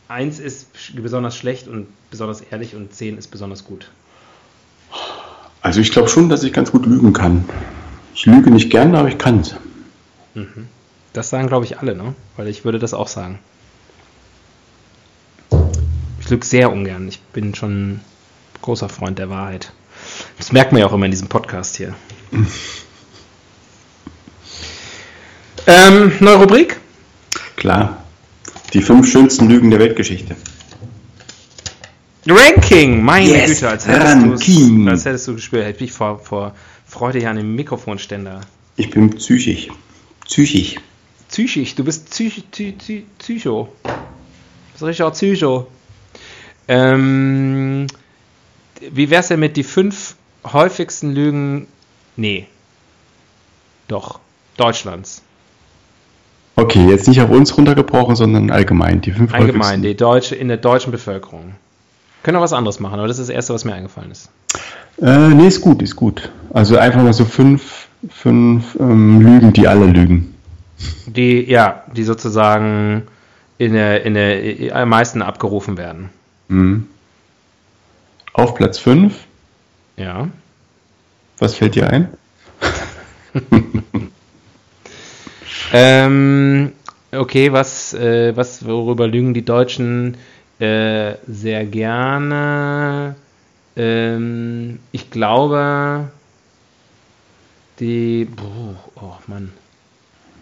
[0.07, 3.89] 1 ist besonders schlecht und besonders ehrlich und 10 ist besonders gut.
[5.65, 7.43] Also ich glaube schon, dass ich ganz gut lügen kann.
[8.13, 9.55] Ich lüge nicht gerne, aber ich kann es.
[11.11, 12.13] Das sagen, glaube ich, alle, ne?
[12.37, 13.39] Weil ich würde das auch sagen.
[16.19, 17.07] Ich lüge sehr ungern.
[17.07, 18.01] Ich bin schon ein
[18.61, 19.71] großer Freund der Wahrheit.
[20.37, 21.95] Das merkt man ja auch immer in diesem Podcast hier.
[25.65, 26.79] ähm, neue Rubrik?
[27.55, 28.03] Klar.
[28.73, 30.35] Die fünf schönsten Lügen der Weltgeschichte.
[32.27, 34.49] Ranking, meine Yes, Güte, als hättest,
[34.87, 35.65] als hättest du gespielt.
[35.65, 36.55] Hätte ich vor, vor
[36.85, 38.41] Freude hier an dem Mikrofonständer.
[38.77, 39.69] Ich bin psychisch.
[40.25, 40.75] Psychisch.
[41.29, 43.69] Psychisch, du bist Psych, Psy, Psy, Psycho.
[43.83, 43.91] Du
[44.73, 45.67] bist richtig auch Psycho.
[46.67, 47.87] Ähm,
[48.91, 50.15] wie wär's denn mit die fünf
[50.51, 51.67] häufigsten Lügen?
[52.15, 52.47] Nee.
[53.87, 54.19] Doch.
[54.57, 55.21] Deutschlands.
[56.55, 59.01] Okay, jetzt nicht auf uns runtergebrochen, sondern allgemein.
[59.01, 59.81] Die fünf Allgemein, häufigsten.
[59.83, 61.55] die deutsche, in der deutschen Bevölkerung.
[62.25, 64.31] Können auch was anderes machen, aber das ist das Erste, was mir eingefallen ist.
[64.99, 66.31] Äh, nee, ist gut, ist gut.
[66.51, 70.33] Also einfach mal so fünf, fünf ähm, Lügen, die alle lügen.
[71.05, 73.03] Die, ja, die sozusagen
[73.59, 76.09] in der, in der, am meisten abgerufen werden.
[76.47, 76.87] Mhm.
[78.33, 79.13] Auf Platz 5,
[79.95, 80.27] Ja.
[81.37, 82.07] was fällt dir ein?
[85.73, 86.71] Ähm,
[87.11, 90.17] okay, was, äh, was, worüber lügen die Deutschen
[90.59, 93.15] äh, sehr gerne?
[93.75, 96.09] Ähm, ich glaube,
[97.79, 99.51] die, Puh, oh Mann.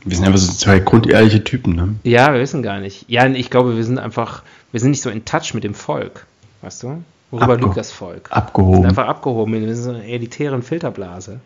[0.05, 1.95] Wir sind einfach so zwei grundehrliche Typen, ne?
[2.03, 3.05] Ja, wir wissen gar nicht.
[3.09, 6.25] Ja, ich glaube, wir sind einfach, wir sind nicht so in Touch mit dem Volk,
[6.61, 7.03] weißt du?
[7.31, 8.29] Worüber Abge- lügt das Volk?
[8.29, 8.85] Wir sind Abgehoben.
[8.85, 11.39] einfach abgehoben in so einer elitären Filterblase.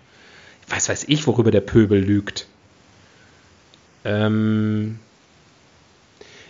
[0.70, 2.48] Weiß, weiß ich, worüber der Pöbel lügt.
[4.04, 5.00] Ähm,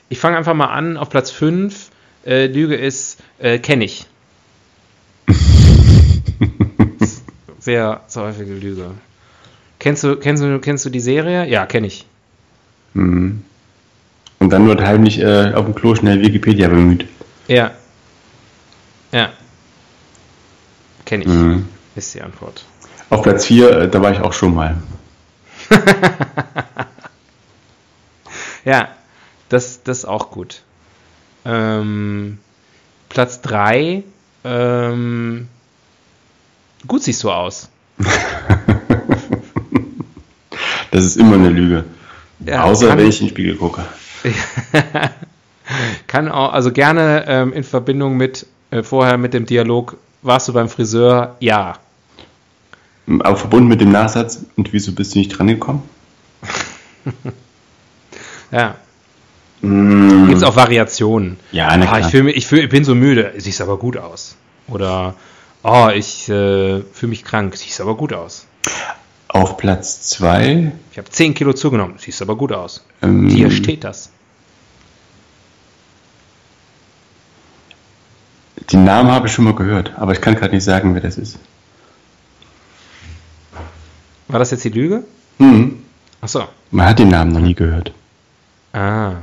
[0.10, 1.87] ich fange einfach mal an auf Platz 5.
[2.28, 4.06] Äh, Lüge ist, äh, kenne ich.
[7.60, 8.92] Sehr, sehr häufige Lüge.
[9.80, 11.46] Kennst du, kennst du, kennst du die Serie?
[11.48, 12.06] Ja, kenne ich.
[12.94, 13.44] Mhm.
[14.40, 17.08] Und dann wird heimlich äh, auf dem Klo schnell Wikipedia bemüht.
[17.48, 17.72] Ja.
[19.12, 19.34] Ja.
[21.06, 21.30] Kenne ich.
[21.30, 21.68] Mhm.
[21.96, 22.64] Ist die Antwort.
[23.10, 24.78] Auf Platz 4, äh, da war ich auch schon mal.
[28.66, 28.90] Ja,
[29.48, 30.62] das, das ist auch gut.
[31.48, 32.40] Ähm,
[33.10, 34.04] Platz 3.
[34.44, 35.48] Ähm,
[36.86, 37.70] gut siehst du aus.
[40.90, 41.84] Das ist immer eine Lüge.
[42.40, 43.84] Ja, Außer wenn ich in den Spiegel gucke.
[46.08, 50.54] Kann auch, also gerne ähm, in Verbindung mit äh, vorher mit dem Dialog, warst du
[50.54, 51.36] beim Friseur?
[51.40, 51.78] Ja.
[53.20, 55.84] Aber verbunden mit dem Nachsatz, und wieso bist du nicht dran gekommen?
[58.50, 58.76] Ja.
[59.62, 60.28] Mhm.
[60.28, 61.38] Gibt es auch Variationen.
[61.52, 63.98] Ja, na Ah, ich, fühl mich, ich, fühl, ich bin so müde, siehst aber gut
[63.98, 64.36] aus.
[64.68, 65.16] Oder,
[65.64, 68.46] oh, ich äh, fühle mich krank, siehst aber gut aus.
[69.30, 72.86] Auf Platz 2, Ich habe 10 Kilo zugenommen, siehst aber gut aus.
[73.02, 74.12] ähm, Hier steht das.
[78.72, 81.18] den Namen habe ich schon mal gehört, aber ich kann gerade nicht sagen, wer das
[81.18, 81.38] ist.
[84.28, 85.04] War das jetzt die Lüge?
[85.38, 85.84] Mhm.
[86.20, 86.44] Achso.
[86.72, 87.94] Man hat den Namen noch nie gehört.
[88.74, 89.14] Ah.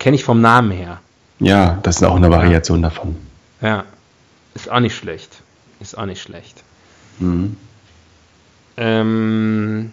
[0.00, 0.98] Kenne ich vom Namen her.
[1.38, 3.14] Ja, das ist auch eine Variation davon.
[3.60, 3.84] Ja.
[4.54, 5.42] Ist auch nicht schlecht.
[5.78, 6.64] Ist auch nicht schlecht.
[7.20, 7.56] Mhm.
[8.76, 9.92] Ähm,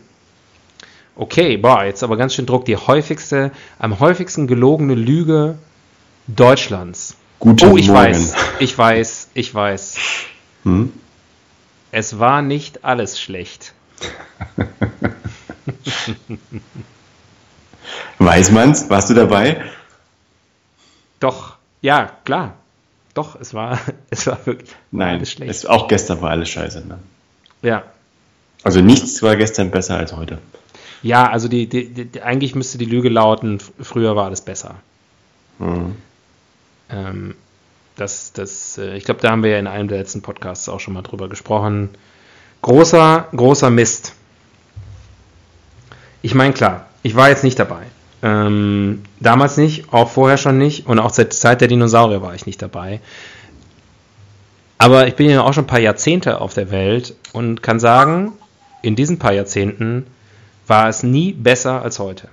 [1.15, 2.65] okay, boah, jetzt aber ganz schön Druck.
[2.65, 5.57] Die häufigste, am häufigsten gelogene Lüge
[6.27, 7.15] Deutschlands.
[7.39, 7.99] Guten Oh, ich Morgen.
[7.99, 9.95] weiß, ich weiß, ich weiß.
[10.63, 10.91] Hm?
[11.91, 13.73] Es war nicht alles schlecht.
[18.19, 18.89] Weiß man's?
[18.89, 19.61] Warst du dabei?
[21.19, 22.55] Doch, ja, klar.
[23.13, 25.51] Doch, es war, es war wirklich Nein, alles schlecht.
[25.51, 26.85] es, auch gestern war alles scheiße.
[26.87, 26.99] Ne?
[27.61, 27.83] ja.
[28.63, 30.39] Also nichts war gestern besser als heute.
[31.03, 34.75] Ja, also die, die, die, eigentlich müsste die Lüge lauten, früher war alles besser.
[35.59, 35.95] Mhm.
[36.89, 37.35] Ähm,
[37.95, 40.79] das, das, äh, ich glaube, da haben wir ja in einem der letzten Podcasts auch
[40.79, 41.89] schon mal drüber gesprochen.
[42.61, 44.13] Großer, großer Mist.
[46.21, 47.83] Ich meine, klar, ich war jetzt nicht dabei.
[48.23, 52.45] Ähm, damals nicht, auch vorher schon nicht und auch seit Zeit der Dinosaurier war ich
[52.45, 52.99] nicht dabei.
[54.79, 58.33] Aber ich bin ja auch schon ein paar Jahrzehnte auf der Welt und kann sagen,
[58.81, 60.05] in diesen paar Jahrzehnten
[60.67, 62.27] war es nie besser als heute.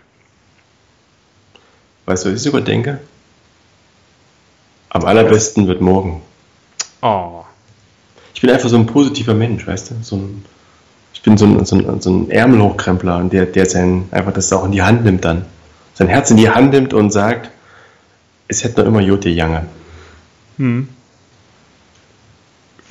[2.07, 3.01] Weißt du, was ich sogar denke?
[4.91, 6.23] Am allerbesten wird morgen.
[7.03, 7.45] Oh,
[8.35, 9.95] Ich bin einfach so ein positiver Mensch, weißt du?
[10.03, 10.45] So ein,
[11.13, 14.53] ich bin so ein, so ein, so ein Ärmelhochkrempler und der, der sein, einfach das
[14.53, 15.47] auch in die Hand nimmt dann.
[15.95, 17.51] Sein Herz in die Hand nimmt und sagt,
[18.49, 19.67] es hätte noch immer Jote Jange.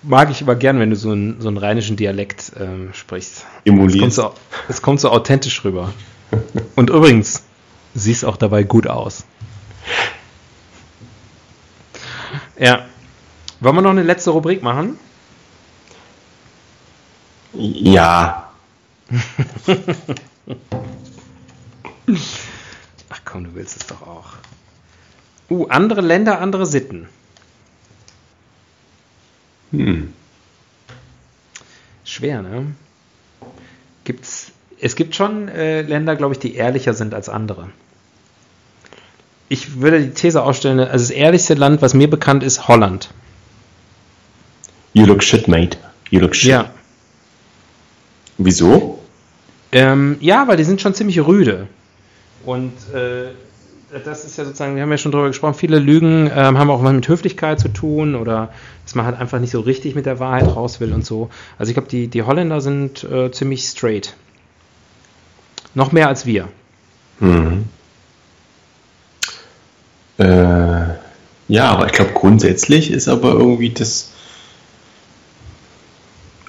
[0.03, 3.37] mag ich aber gern, wenn du so einen, so einen rheinischen Dialekt ähm, sprichst.
[3.37, 4.15] Es kommt, Emulierst.
[4.15, 4.33] so,
[4.67, 5.93] es kommt so authentisch rüber.
[6.75, 7.43] Und übrigens,
[7.93, 9.25] siehst auch dabei gut aus.
[12.57, 12.85] Ja.
[13.59, 14.97] Wollen wir noch eine letzte Rubrik machen?
[17.53, 18.49] Ja.
[23.33, 24.33] komm, du willst es doch auch.
[25.49, 27.07] Uh, andere Länder, andere Sitten.
[29.71, 30.13] Hm.
[32.05, 32.67] Schwer, ne?
[34.03, 37.69] Gibt's, es gibt schon äh, Länder, glaube ich, die ehrlicher sind als andere.
[39.49, 43.09] Ich würde die These ausstellen, also das ehrlichste Land, was mir bekannt ist, Holland.
[44.93, 45.79] You look shit, mate.
[46.11, 46.51] You look shit.
[46.51, 46.71] Ja.
[48.37, 48.99] Wieso?
[49.71, 51.67] Ähm, ja, weil die sind schon ziemlich rüde.
[52.45, 53.31] Und äh,
[54.03, 56.83] das ist ja sozusagen, wir haben ja schon drüber gesprochen, viele Lügen ähm, haben auch
[56.83, 58.51] was mit Höflichkeit zu tun oder
[58.83, 61.29] dass man halt einfach nicht so richtig mit der Wahrheit raus will und so.
[61.57, 64.15] Also ich glaube, die, die Holländer sind äh, ziemlich straight.
[65.75, 66.49] Noch mehr als wir.
[67.19, 67.65] Mhm.
[70.17, 70.85] Äh,
[71.47, 74.11] ja, aber ich glaube grundsätzlich ist aber irgendwie das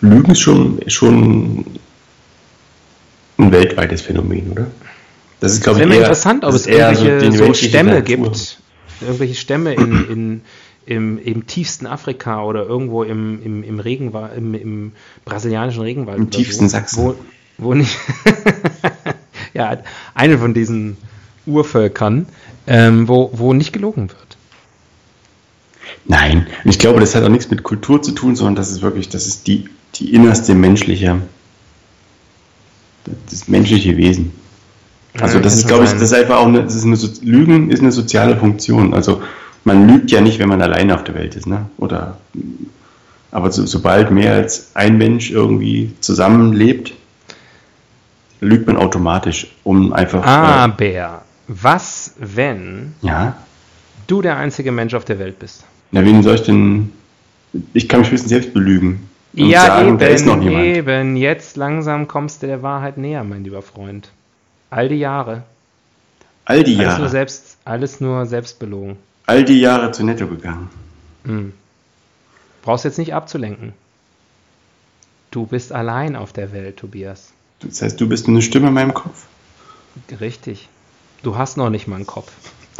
[0.00, 1.78] Lügen schon, schon
[3.38, 4.66] ein weltweites Phänomen, oder?
[5.40, 8.58] Das ist, glaube ich, eher, interessant, ob es irgendwelche so, so Stämme gibt,
[9.00, 10.40] irgendwelche Stämme in, in,
[10.86, 14.92] im, im tiefsten Afrika oder irgendwo im, im, im Regenwald, im, im
[15.24, 16.18] brasilianischen Regenwald.
[16.18, 17.04] Im tiefsten so, Sachsen.
[17.04, 17.14] Wo,
[17.58, 17.96] wo nicht.
[19.54, 19.78] ja,
[20.14, 20.96] eine von diesen
[21.46, 22.26] Urvölkern,
[22.66, 24.24] ähm, wo, wo nicht gelogen wird.
[26.06, 29.08] Nein, ich glaube, das hat auch nichts mit Kultur zu tun, sondern das ist wirklich,
[29.08, 31.22] das ist die, die innerste menschliche,
[33.30, 34.32] das menschliche Wesen.
[35.20, 37.80] Also das ist, glaube ich, das ist einfach auch eine, das ist eine, Lügen ist
[37.80, 38.94] eine soziale Funktion.
[38.94, 39.22] Also
[39.64, 41.66] man lügt ja nicht, wenn man alleine auf der Welt ist, ne?
[41.78, 42.18] Oder
[43.34, 46.94] aber so, sobald mehr als ein Mensch irgendwie zusammenlebt,
[48.40, 50.24] lügt man automatisch, um einfach.
[50.24, 51.06] Aber äh,
[51.48, 53.36] was, wenn ja?
[54.06, 55.64] du der einzige Mensch auf der Welt bist?
[55.90, 56.92] Na, wen soll ich denn?
[57.72, 59.08] Ich kann mich höchstens selbst belügen.
[59.36, 60.64] Und ja, sagen, eben, da ist noch niemand.
[60.64, 61.16] eben.
[61.16, 64.10] Jetzt langsam kommst du der Wahrheit näher, mein lieber Freund.
[64.74, 65.44] All die Jahre.
[66.46, 66.88] All die Jahre.
[66.88, 68.96] Alles nur, selbst, alles nur selbstbelogen.
[69.24, 70.68] All die Jahre zu netto gegangen.
[71.24, 71.52] Hm.
[72.62, 73.72] Brauchst jetzt nicht abzulenken.
[75.30, 77.32] Du bist allein auf der Welt, Tobias.
[77.60, 79.26] Das heißt, du bist eine Stimme in meinem Kopf?
[80.20, 80.68] Richtig.
[81.22, 82.32] Du hast noch nicht mal einen Kopf.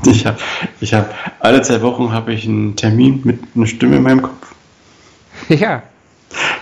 [0.04, 0.38] Ich habe
[0.80, 4.52] ich hab, alle zwei Wochen habe ich einen Termin mit einer Stimme in meinem Kopf.
[5.48, 5.84] Ja.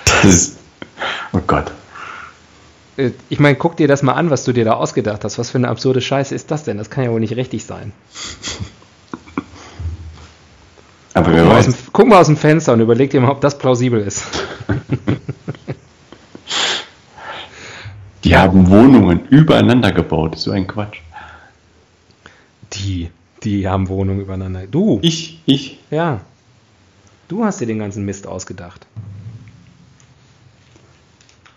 [0.04, 0.58] Das ist,
[1.32, 1.72] oh Gott.
[2.96, 5.38] Äh, ich meine, guck dir das mal an, was du dir da ausgedacht hast.
[5.38, 6.78] Was für eine absurde Scheiße ist das denn?
[6.78, 7.92] Das kann ja wohl nicht richtig sein.
[11.14, 11.66] Aber wer weiß.
[11.66, 14.24] Dem, guck mal aus dem Fenster und überleg dir mal, ob das plausibel ist.
[18.24, 20.38] Die haben Wohnungen übereinander gebaut.
[20.38, 21.00] So ein Quatsch.
[22.72, 23.10] Die,
[23.42, 24.66] die haben Wohnungen übereinander.
[24.66, 25.00] Du.
[25.02, 25.80] Ich, ich.
[25.90, 26.20] Ja.
[27.28, 28.86] Du hast dir den ganzen Mist ausgedacht.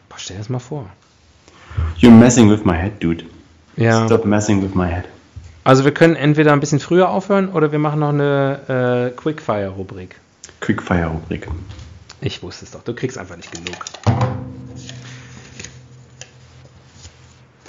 [0.10, 0.90] Boah, stell dir das mal vor.
[1.98, 3.26] You're messing with my head, dude.
[3.78, 4.06] Ja.
[4.06, 5.06] Stop messing with my head.
[5.64, 10.16] Also wir können entweder ein bisschen früher aufhören oder wir machen noch eine äh, Quickfire-Rubrik.
[10.62, 11.48] Quickfire-Rubrik.
[12.22, 12.84] Ich wusste es doch.
[12.84, 13.78] Du kriegst einfach nicht genug.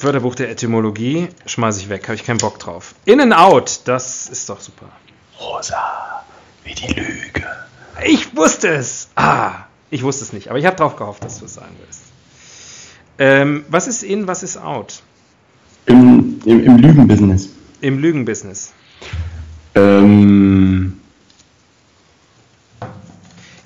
[0.00, 2.94] Wörterbuch der Etymologie schmeiße ich weg, habe ich keinen Bock drauf.
[3.06, 4.90] In and out, das ist doch super.
[5.40, 6.22] Rosa,
[6.64, 7.46] wie die Lüge.
[8.04, 9.08] Ich wusste es.
[9.14, 12.02] Ah, ich wusste es nicht, aber ich habe drauf gehofft, dass du es sagen willst.
[13.18, 15.02] Ähm, was ist in, was ist out?
[15.86, 17.48] Im, im, im Lügenbusiness.
[17.80, 18.72] Im Lügenbusiness.
[19.74, 21.00] Ähm.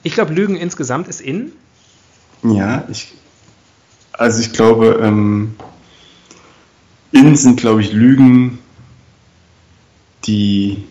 [0.02, 1.52] Ich glaube, Lügen insgesamt ist in.
[2.42, 3.12] Ja, ich.
[4.12, 5.54] Also ich glaube, ähm,
[7.12, 8.58] in sind, glaube ich, Lügen,
[10.24, 10.84] die,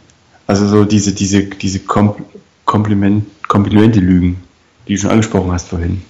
[0.48, 1.80] also so diese, diese, diese
[2.66, 4.38] Kompliment, Komplimente Lügen,
[4.88, 6.02] die du schon angesprochen hast vorhin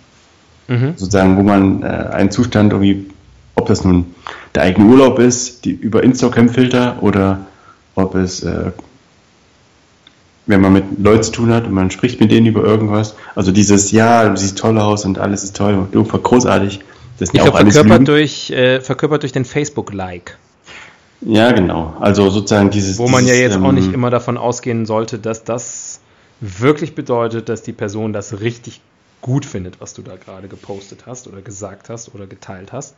[0.70, 0.94] mhm.
[0.96, 3.08] sozusagen, wo man äh, einen Zustand irgendwie,
[3.56, 4.16] ob das nun
[4.56, 7.42] der eigene Urlaub ist, die über Instagram-Filter oder
[7.96, 8.72] ob es, äh,
[10.46, 13.52] wenn man mit Leuten zu tun hat und man spricht mit denen über irgendwas, also
[13.52, 16.80] dieses, ja, du siehst toll aus und alles ist toll und irgendwo großartig,
[17.20, 20.38] das sind ich ja auch glaub, alles verkörpert durch, äh, verkörpert durch den Facebook-Like.
[21.22, 21.98] Ja, genau.
[22.00, 22.98] Also sozusagen dieses.
[22.98, 26.00] Wo man dieses, ja jetzt ähm, auch nicht immer davon ausgehen sollte, dass das
[26.40, 28.80] wirklich bedeutet, dass die Person das richtig
[29.22, 32.96] gut findet, was du da gerade gepostet hast oder gesagt hast oder geteilt hast.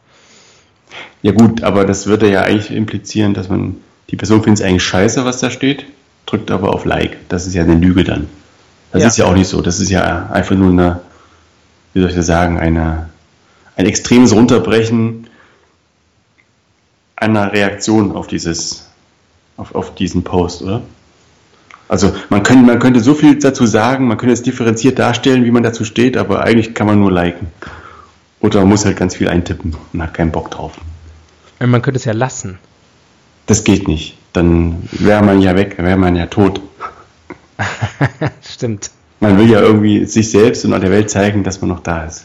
[1.21, 3.77] Ja gut, aber das würde ja eigentlich implizieren, dass man,
[4.09, 5.85] die Person findet es eigentlich scheiße, was da steht,
[6.25, 7.17] drückt aber auf Like.
[7.29, 8.27] Das ist ja eine Lüge dann.
[8.91, 9.07] Das ja.
[9.07, 9.61] ist ja auch nicht so.
[9.61, 11.01] Das ist ja einfach nur eine,
[11.93, 13.09] wie soll ich das sagen, eine,
[13.75, 15.27] ein extremes Runterbrechen
[17.15, 18.89] einer Reaktion auf dieses,
[19.55, 20.81] auf, auf diesen Post, oder?
[21.91, 25.51] Also man könnte, man könnte so viel dazu sagen, man könnte es differenziert darstellen, wie
[25.51, 27.47] man dazu steht, aber eigentlich kann man nur liken.
[28.39, 30.71] Oder man muss halt ganz viel eintippen und hat keinen Bock drauf.
[31.59, 32.59] Man könnte es ja lassen.
[33.45, 34.17] Das geht nicht.
[34.31, 36.61] Dann wäre man ja weg, wäre man ja tot.
[38.41, 38.91] Stimmt.
[39.19, 42.23] Man will ja irgendwie sich selbst und der Welt zeigen, dass man noch da ist.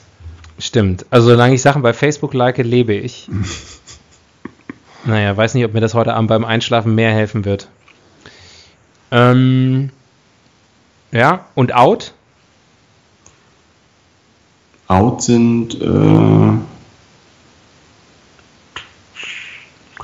[0.60, 1.06] Stimmt.
[1.10, 3.28] Also solange ich Sachen bei Facebook like, lebe ich.
[5.04, 7.66] naja, weiß nicht, ob mir das heute Abend beim Einschlafen mehr helfen wird.
[9.10, 9.90] Ähm,
[11.12, 12.12] ja, und out?
[14.88, 16.52] Out sind, äh,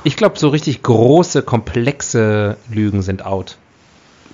[0.03, 3.57] Ich glaube, so richtig große, komplexe Lügen sind out.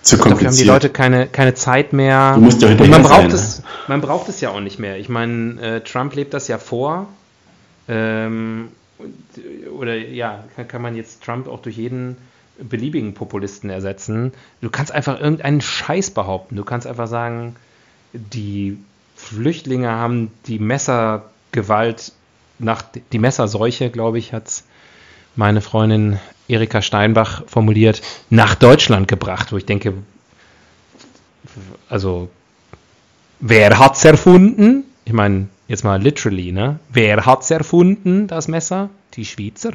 [0.01, 0.67] zu Dafür haben die kompliziert.
[0.67, 2.33] Leute keine, keine Zeit mehr.
[2.35, 4.97] Du musst ja hinterher man braucht sein, es, man braucht es ja auch nicht mehr.
[4.97, 7.07] Ich meine, äh, Trump lebt das ja vor.
[7.87, 8.69] Ähm,
[9.77, 12.17] oder ja, kann, kann man jetzt Trump auch durch jeden
[12.61, 14.33] beliebigen Populisten ersetzen.
[14.61, 16.55] Du kannst einfach irgendeinen Scheiß behaupten.
[16.55, 17.55] Du kannst einfach sagen,
[18.13, 18.77] die
[19.15, 22.13] Flüchtlinge haben die Messergewalt
[22.59, 24.63] nach die Messerseuche, glaube ich, hat
[25.35, 29.93] meine Freundin Erika Steinbach formuliert, nach Deutschland gebracht, wo ich denke,
[31.87, 32.29] also
[33.39, 34.83] wer hat's erfunden?
[35.05, 36.79] Ich meine, jetzt mal literally, ne?
[36.89, 38.89] Wer hat's erfunden, das Messer?
[39.13, 39.73] Die Schweizer.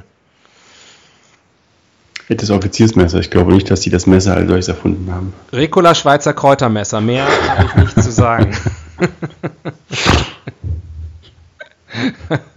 [2.29, 3.19] Das Offiziersmesser.
[3.21, 5.35] Ich glaube nicht, dass die das Messer als solches erfunden haben.
[5.53, 8.57] Ricola Schweizer Kräutermesser, mehr habe ich nicht zu sagen.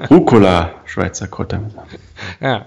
[0.10, 1.84] Rucola, Schweizer Kräutermesser.
[2.40, 2.66] Ja.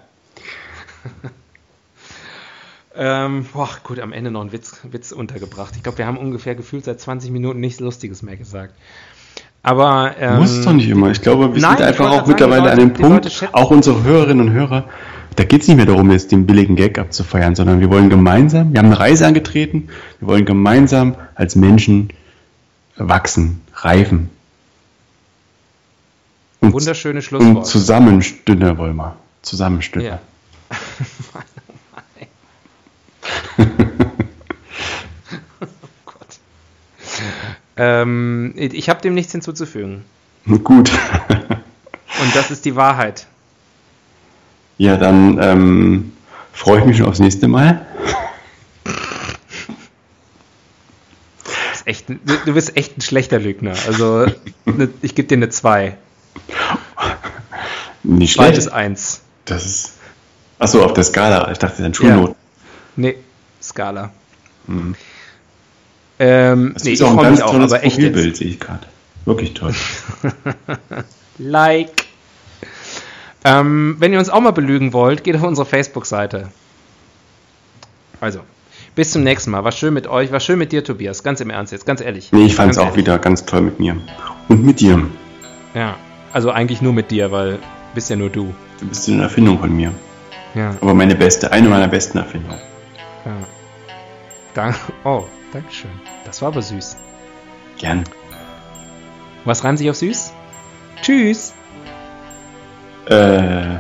[2.95, 5.75] ähm, boah, gut, am Ende noch ein Witz, Witz untergebracht.
[5.77, 8.75] Ich glaube, wir haben ungefähr gefühlt seit 20 Minuten nichts Lustiges mehr gesagt.
[9.63, 11.11] Aber ähm, Muss es doch nicht immer.
[11.11, 13.55] Ich glaube, wir nein, sind einfach auch sagen, mittlerweile die an dem Leute- Punkt, Leute
[13.55, 14.85] auch unsere Hörerinnen und Hörer,
[15.37, 18.73] da geht es nicht mehr darum, jetzt den billigen Gag abzufeiern, sondern wir wollen gemeinsam,
[18.73, 22.13] wir haben eine Reise angetreten, wir wollen gemeinsam als Menschen
[22.97, 24.31] wachsen, reifen.
[26.61, 27.67] Und, wunderschöne und Schlusswort.
[27.67, 29.17] zusammenstünde wollen wir.
[29.43, 30.09] Zusammenstünde.
[30.09, 30.21] Ja.
[36.05, 36.27] Gott.
[37.77, 40.05] Ähm, ich habe dem nichts hinzuzufügen.
[40.45, 40.91] Gut.
[40.91, 43.27] Und das ist die Wahrheit.
[44.81, 46.13] Ja, dann ähm,
[46.55, 47.85] freue ich mich schon aufs nächste Mal.
[51.45, 53.75] Das ist echt, du, bist echt ein schlechter Lügner.
[53.87, 54.25] Also,
[54.65, 55.99] ne, ich gebe dir eine 2.
[58.05, 58.75] Nicht Zweites schlecht.
[58.75, 59.21] 1.
[59.45, 59.93] Das ist.
[60.59, 61.51] Achso, auf der Skala.
[61.53, 62.35] Ich dachte, sind Schulnoten.
[62.97, 63.17] Nee,
[63.63, 64.11] Skala.
[64.67, 64.95] Mhm.
[66.19, 67.83] Ähm, Das nee, ist auch ein ganz auch, tolles aber.
[67.83, 68.87] Profilbild, sehe ich gerade.
[69.27, 69.75] Wirklich toll.
[71.37, 72.00] Like.
[73.45, 76.49] Ähm, wenn ihr uns auch mal belügen wollt, geht auf unsere Facebook-Seite.
[78.21, 78.41] Also,
[78.95, 79.65] bis zum nächsten Mal.
[79.65, 81.23] War schön mit euch, war schön mit dir, Tobias.
[81.23, 82.33] Ganz im Ernst jetzt, ganz ehrlich.
[82.33, 82.99] Nee, ich fand es auch ehrlich.
[82.99, 83.97] wieder ganz toll mit mir.
[84.49, 85.07] Und mit dir.
[85.75, 85.97] Ja,
[86.33, 87.59] also eigentlich nur mit dir, weil
[87.95, 88.53] bist ja nur du.
[88.79, 89.93] Du bist eine Erfindung von mir.
[90.55, 92.59] Ja, Aber meine beste, eine meiner besten Erfindungen.
[93.25, 93.33] ja.
[94.55, 94.75] Dank,
[95.05, 95.91] oh, Dankeschön.
[96.25, 96.97] Das war aber süß.
[97.79, 98.05] Gern.
[99.45, 100.33] Was reimt sich auf süß?
[101.03, 101.55] Tschüss.
[103.11, 103.79] Äh.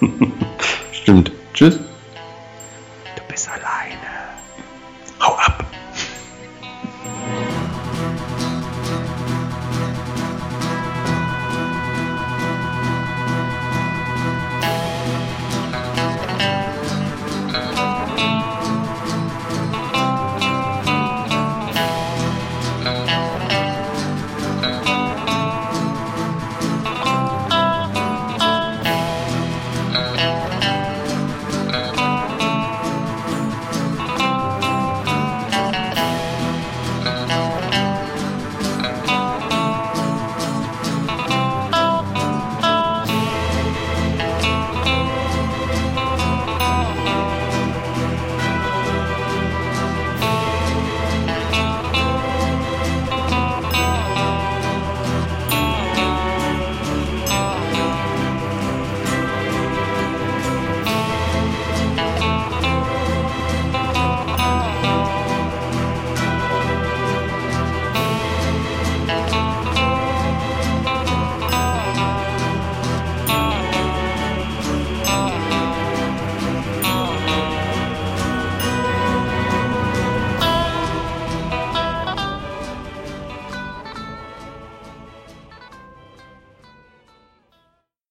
[0.92, 1.32] Stimmt.
[1.54, 1.80] Tschüss.